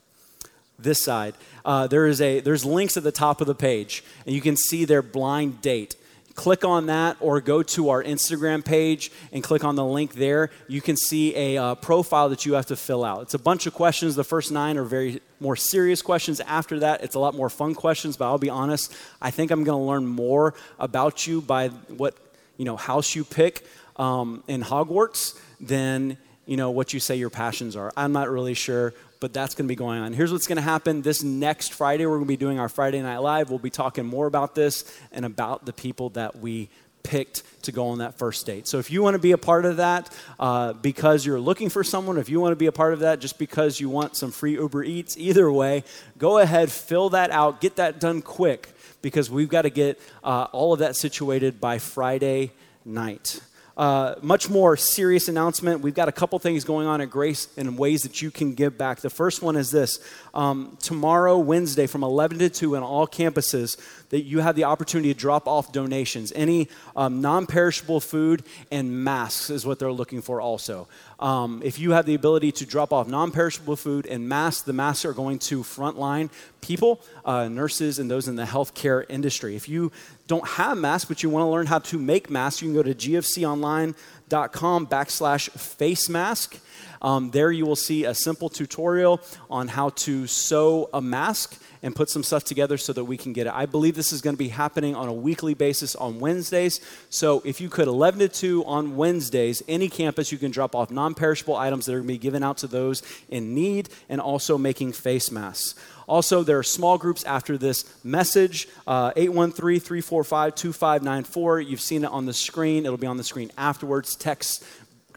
This 0.79 1.05
side. 1.05 1.35
Uh, 1.65 1.87
there 1.87 2.07
is 2.07 2.23
a, 2.23 2.41
there's 2.41 2.65
links 2.65 2.97
at 2.97 3.03
the 3.03 3.13
top 3.13 3.43
of 3.43 3.47
the 3.47 3.55
page, 3.55 4.03
and 4.25 4.35
you 4.35 4.41
can 4.41 4.57
see 4.57 4.87
their 4.87 5.03
blind 5.03 5.61
date 5.61 5.97
click 6.35 6.65
on 6.65 6.87
that 6.87 7.17
or 7.21 7.41
go 7.41 7.63
to 7.63 7.91
our 7.91 8.03
Instagram 8.03 8.65
page 8.65 9.11
and 9.33 9.43
click 9.43 9.65
on 9.65 9.75
the 9.75 9.85
link 9.85 10.15
there. 10.15 10.51
You 10.69 10.81
can 10.81 10.97
see 10.97 11.37
a 11.37 11.57
uh, 11.57 11.75
profile 11.75 12.29
that 12.31 12.47
you 12.47 12.55
have 12.55 12.67
to 12.67 12.77
fill 12.77 13.05
out. 13.05 13.23
It's 13.23 13.35
a 13.35 13.39
bunch 13.39 13.67
of 13.67 13.75
questions. 13.75 14.15
The 14.15 14.25
first 14.25 14.51
nine 14.53 14.77
are 14.77 14.85
very 14.85 15.21
more 15.41 15.57
serious 15.57 16.03
questions. 16.03 16.41
After 16.41 16.79
that, 16.81 17.03
it's 17.03 17.15
a 17.15 17.19
lot 17.19 17.35
more 17.35 17.51
fun 17.51 17.75
questions, 17.75 18.17
but 18.17 18.27
I'll 18.27 18.39
be 18.39 18.51
honest, 18.51 18.95
I 19.21 19.31
think 19.31 19.51
I'm 19.51 19.65
going 19.65 19.79
to 19.79 19.85
learn 19.85 20.07
more 20.07 20.55
about 20.79 21.27
you 21.27 21.41
by 21.41 21.69
what, 21.69 22.17
you 22.57 22.65
know, 22.65 22.77
house 22.77 23.15
you 23.15 23.25
pick 23.25 23.67
um, 23.97 24.43
in 24.49 24.63
Hogwarts 24.63 25.39
than 25.61 26.17
you 26.47 26.57
know 26.57 26.71
what 26.71 26.93
you 26.93 27.01
say 27.01 27.15
your 27.17 27.31
passions 27.31 27.77
are. 27.77 27.93
I'm 27.97 28.13
not 28.13 28.29
really 28.29 28.55
sure, 28.55 28.95
but 29.21 29.35
that's 29.35 29.55
going 29.55 29.67
to 29.67 29.69
be 29.69 29.77
going 29.77 30.01
on. 30.01 30.15
Here's 30.15 30.33
what's 30.33 30.47
going 30.47 30.57
to 30.57 30.63
happen 30.63 31.03
this 31.03 31.23
next 31.23 31.75
Friday. 31.75 32.07
We're 32.07 32.17
going 32.17 32.25
to 32.25 32.29
be 32.29 32.37
doing 32.39 32.59
our 32.59 32.71
Friday 32.71 33.01
Night 33.03 33.19
Live. 33.19 33.51
We'll 33.51 33.59
be 33.59 33.71
talking 33.71 34.07
more 34.07 34.27
about 34.27 34.55
this 34.55 34.85
and 35.13 35.25
about 35.25 35.67
the 35.67 35.75
people 35.75 36.09
that 36.11 36.39
we 36.39 36.71
picked 37.03 37.43
to 37.63 37.73
go 37.73 37.89
on 37.89 37.99
that 37.99 38.19
first 38.19 38.45
date. 38.47 38.67
So 38.67 38.79
if 38.79 38.91
you 38.91 39.03
want 39.03 39.15
to 39.15 39.21
be 39.21 39.33
a 39.33 39.39
part 39.39 39.65
of 39.65 39.77
that 39.77 40.15
uh, 40.39 40.73
because 40.75 41.25
you're 41.25 41.41
looking 41.41 41.69
for 41.69 41.85
someone, 41.85 42.19
if 42.19 42.29
you 42.29 42.41
want 42.41 42.53
to 42.53 42.57
be 42.57 42.67
a 42.67 42.73
part 42.73 42.93
of 42.93 43.01
that 43.01 43.21
just 43.21 43.39
because 43.39 43.81
you 43.81 43.89
want 43.89 44.17
some 44.17 44.31
free 44.31 44.53
Uber 44.53 44.85
Eats, 44.85 45.17
either 45.17 45.51
way, 45.51 45.85
go 46.19 46.39
ahead, 46.39 46.71
fill 46.71 47.11
that 47.11 47.31
out, 47.31 47.61
get 47.61 47.77
that 47.77 48.01
done 48.01 48.23
quick 48.23 48.71
because 49.03 49.31
we've 49.31 49.49
got 49.49 49.63
to 49.63 49.71
get 49.71 50.01
uh, 50.25 50.47
all 50.53 50.73
of 50.73 50.81
that 50.81 50.97
situated 50.97 51.61
by 51.61 51.79
Friday 51.79 52.53
night 52.85 53.41
uh, 53.81 54.15
much 54.21 54.51
more 54.51 54.77
serious 54.77 55.27
announcement. 55.29 55.81
We've 55.81 55.95
got 55.95 56.07
a 56.07 56.13
couple 56.13 56.39
things 56.39 56.65
going 56.65 56.87
on 56.87 57.01
at 57.01 57.09
Grace 57.09 57.49
in 57.57 57.79
ways 57.79 58.03
that 58.03 58.21
you 58.21 58.31
can 58.31 58.53
give 58.53 58.77
back. 58.77 59.01
The 59.01 59.09
first 59.09 59.41
one 59.41 59.57
is 59.57 59.71
this 59.71 60.01
um, 60.35 60.77
tomorrow, 60.83 61.39
Wednesday, 61.39 61.87
from 61.87 62.05
11 62.05 62.41
to 62.41 62.51
2 62.51 62.75
in 62.75 62.83
all 62.83 63.07
campuses, 63.07 63.79
that 64.11 64.23
you 64.23 64.41
have 64.41 64.55
the 64.55 64.65
opportunity 64.65 65.13
to 65.13 65.19
drop 65.19 65.49
off 65.49 65.73
donations. 65.73 66.33
Any 66.35 66.69
um, 66.95 67.21
non 67.21 67.47
perishable 67.47 68.01
food 68.01 68.45
and 68.71 69.05
masks 69.05 69.51
is 69.51 69.65
what 69.65 69.79
they're 69.79 69.93
looking 69.93 70.21
for, 70.21 70.41
also. 70.41 70.87
Um, 71.19 71.63
if 71.65 71.79
you 71.79 71.93
have 71.93 72.07
the 72.07 72.15
ability 72.15 72.53
to 72.53 72.67
drop 72.67 72.93
off 72.93 73.09
non 73.09 73.31
perishable 73.31 73.77
food 73.77 74.07
and 74.07 74.29
masks, 74.29 74.63
the 74.63 74.73
masks 74.73 75.05
are 75.05 75.13
going 75.13 75.39
to 75.41 75.63
frontline 75.63 76.31
people, 76.61 77.01
uh, 77.25 77.49
nurses, 77.49 77.99
and 77.99 78.11
those 78.11 78.29
in 78.29 78.37
the 78.37 78.45
healthcare 78.45 79.05
industry. 79.09 79.57
If 79.57 79.69
you 79.69 79.93
don't 80.27 80.47
have 80.47 80.77
masks, 80.77 81.09
but 81.09 81.23
you 81.23 81.31
want 81.31 81.45
to 81.45 81.51
learn 81.51 81.67
how 81.67 81.79
to 81.79 81.99
make 81.99 82.31
masks, 82.31 82.63
you 82.63 82.69
can 82.69 82.75
go 82.75 82.83
to 82.83 82.95
gfconline.com 82.95 84.87
backslash 84.87 85.51
face 85.51 86.09
mask. 86.09 86.59
Um, 87.03 87.31
there 87.31 87.51
you 87.51 87.65
will 87.65 87.77
see 87.77 88.05
a 88.05 88.15
simple 88.15 88.49
tutorial 88.49 89.21
on 89.49 89.69
how 89.69 89.91
to 89.91 90.27
sew 90.27 90.91
a 90.93 91.01
mask 91.01 91.61
and 91.83 91.95
put 91.95 92.11
some 92.11 92.23
stuff 92.23 92.45
together 92.45 92.77
so 92.77 92.93
that 92.93 93.05
we 93.05 93.17
can 93.17 93.33
get 93.33 93.47
it. 93.47 93.53
I 93.55 93.67
believe 93.67 93.95
this 93.95 94.13
is 94.13 94.21
going 94.21 94.35
to 94.35 94.39
be 94.39 94.49
happening 94.49 94.95
on 94.95 95.09
a 95.09 95.13
weekly 95.13 95.55
basis 95.55 95.95
on 95.97 96.21
Wednesdays. 96.21 96.81
So 97.09 97.43
if 97.45 97.61
you 97.61 97.69
could 97.69 97.89
11 97.89 98.21
to 98.21 98.29
2 98.29 98.65
on 98.65 98.97
Wednesdays, 98.97 99.63
any 99.69 99.89
campus, 99.89 100.33
you 100.33 100.39
can 100.39 100.51
drop 100.51 100.75
off 100.75 100.91
non 100.91 101.15
perishable 101.15 101.57
items 101.57 101.87
that 101.87 101.93
are 101.93 101.99
going 101.99 102.09
to 102.09 102.15
be 102.15 102.19
given 102.19 102.43
out 102.43 102.59
to 102.59 102.67
those 102.67 103.03
in 103.29 103.55
need 103.55 103.89
and 104.09 104.21
also 104.21 104.59
making 104.59 104.93
face 104.93 105.31
masks. 105.31 105.75
Also, 106.11 106.43
there 106.43 106.59
are 106.59 106.65
small 106.65 106.99
groups 106.99 107.23
after 107.23 107.57
this 107.57 107.85
message 108.03 108.67
uh, 108.89 109.13
813 109.15 109.79
345 109.79 110.57
2594. 110.57 111.61
You've 111.61 111.81
seen 111.81 112.03
it 112.03 112.11
on 112.11 112.27
the 112.27 112.33
screen, 112.33 112.85
it'll 112.85 112.99
be 112.99 113.07
on 113.07 113.17
the 113.17 113.23
screen 113.23 113.53
afterwards. 113.57 114.17
Text 114.17 114.65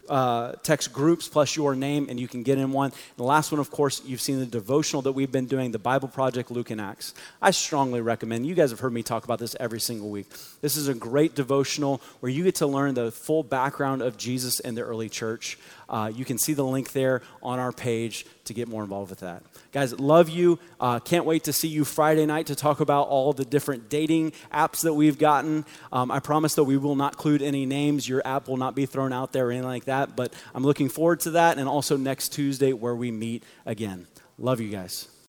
uh, 0.08 0.52
text 0.62 0.92
groups 0.92 1.28
plus 1.28 1.56
your 1.56 1.74
name, 1.74 2.06
and 2.08 2.18
you 2.18 2.28
can 2.28 2.42
get 2.42 2.58
in 2.58 2.72
one. 2.72 2.90
And 2.90 3.16
the 3.16 3.24
last 3.24 3.52
one, 3.52 3.60
of 3.60 3.70
course, 3.70 4.02
you've 4.04 4.20
seen 4.20 4.38
the 4.38 4.46
devotional 4.46 5.02
that 5.02 5.12
we've 5.12 5.32
been 5.32 5.46
doing, 5.46 5.72
the 5.72 5.78
Bible 5.78 6.08
Project, 6.08 6.50
Luke 6.50 6.70
and 6.70 6.80
Acts. 6.80 7.14
I 7.40 7.50
strongly 7.50 8.00
recommend. 8.00 8.46
You 8.46 8.54
guys 8.54 8.70
have 8.70 8.80
heard 8.80 8.92
me 8.92 9.02
talk 9.02 9.24
about 9.24 9.38
this 9.38 9.56
every 9.60 9.80
single 9.80 10.10
week. 10.10 10.26
This 10.60 10.76
is 10.76 10.88
a 10.88 10.94
great 10.94 11.34
devotional 11.34 12.00
where 12.20 12.30
you 12.30 12.44
get 12.44 12.56
to 12.56 12.66
learn 12.66 12.94
the 12.94 13.10
full 13.10 13.42
background 13.42 14.02
of 14.02 14.16
Jesus 14.16 14.60
and 14.60 14.76
the 14.76 14.82
early 14.82 15.08
church. 15.08 15.58
Uh, 15.88 16.10
you 16.14 16.24
can 16.24 16.38
see 16.38 16.54
the 16.54 16.64
link 16.64 16.92
there 16.92 17.22
on 17.42 17.58
our 17.58 17.72
page 17.72 18.26
to 18.44 18.54
get 18.54 18.68
more 18.68 18.82
involved 18.82 19.10
with 19.10 19.20
that. 19.20 19.42
Guys, 19.74 19.98
love 19.98 20.28
you. 20.28 20.60
Uh, 20.78 21.00
can't 21.00 21.24
wait 21.24 21.42
to 21.42 21.52
see 21.52 21.66
you 21.66 21.84
Friday 21.84 22.24
night 22.26 22.46
to 22.46 22.54
talk 22.54 22.78
about 22.78 23.08
all 23.08 23.32
the 23.32 23.44
different 23.44 23.88
dating 23.88 24.32
apps 24.52 24.82
that 24.82 24.94
we've 24.94 25.18
gotten. 25.18 25.66
Um, 25.92 26.12
I 26.12 26.20
promise 26.20 26.54
that 26.54 26.62
we 26.62 26.76
will 26.76 26.94
not 26.94 27.14
include 27.14 27.42
any 27.42 27.66
names. 27.66 28.08
Your 28.08 28.22
app 28.24 28.46
will 28.46 28.56
not 28.56 28.76
be 28.76 28.86
thrown 28.86 29.12
out 29.12 29.32
there 29.32 29.48
or 29.48 29.50
anything 29.50 29.66
like 29.66 29.86
that, 29.86 30.14
but 30.14 30.32
I'm 30.54 30.62
looking 30.62 30.88
forward 30.88 31.18
to 31.20 31.32
that 31.32 31.58
and 31.58 31.68
also 31.68 31.96
next 31.96 32.28
Tuesday 32.28 32.72
where 32.72 32.94
we 32.94 33.10
meet 33.10 33.42
again. 33.66 34.06
Love 34.38 34.60
you 34.60 34.70
guys. 34.70 35.08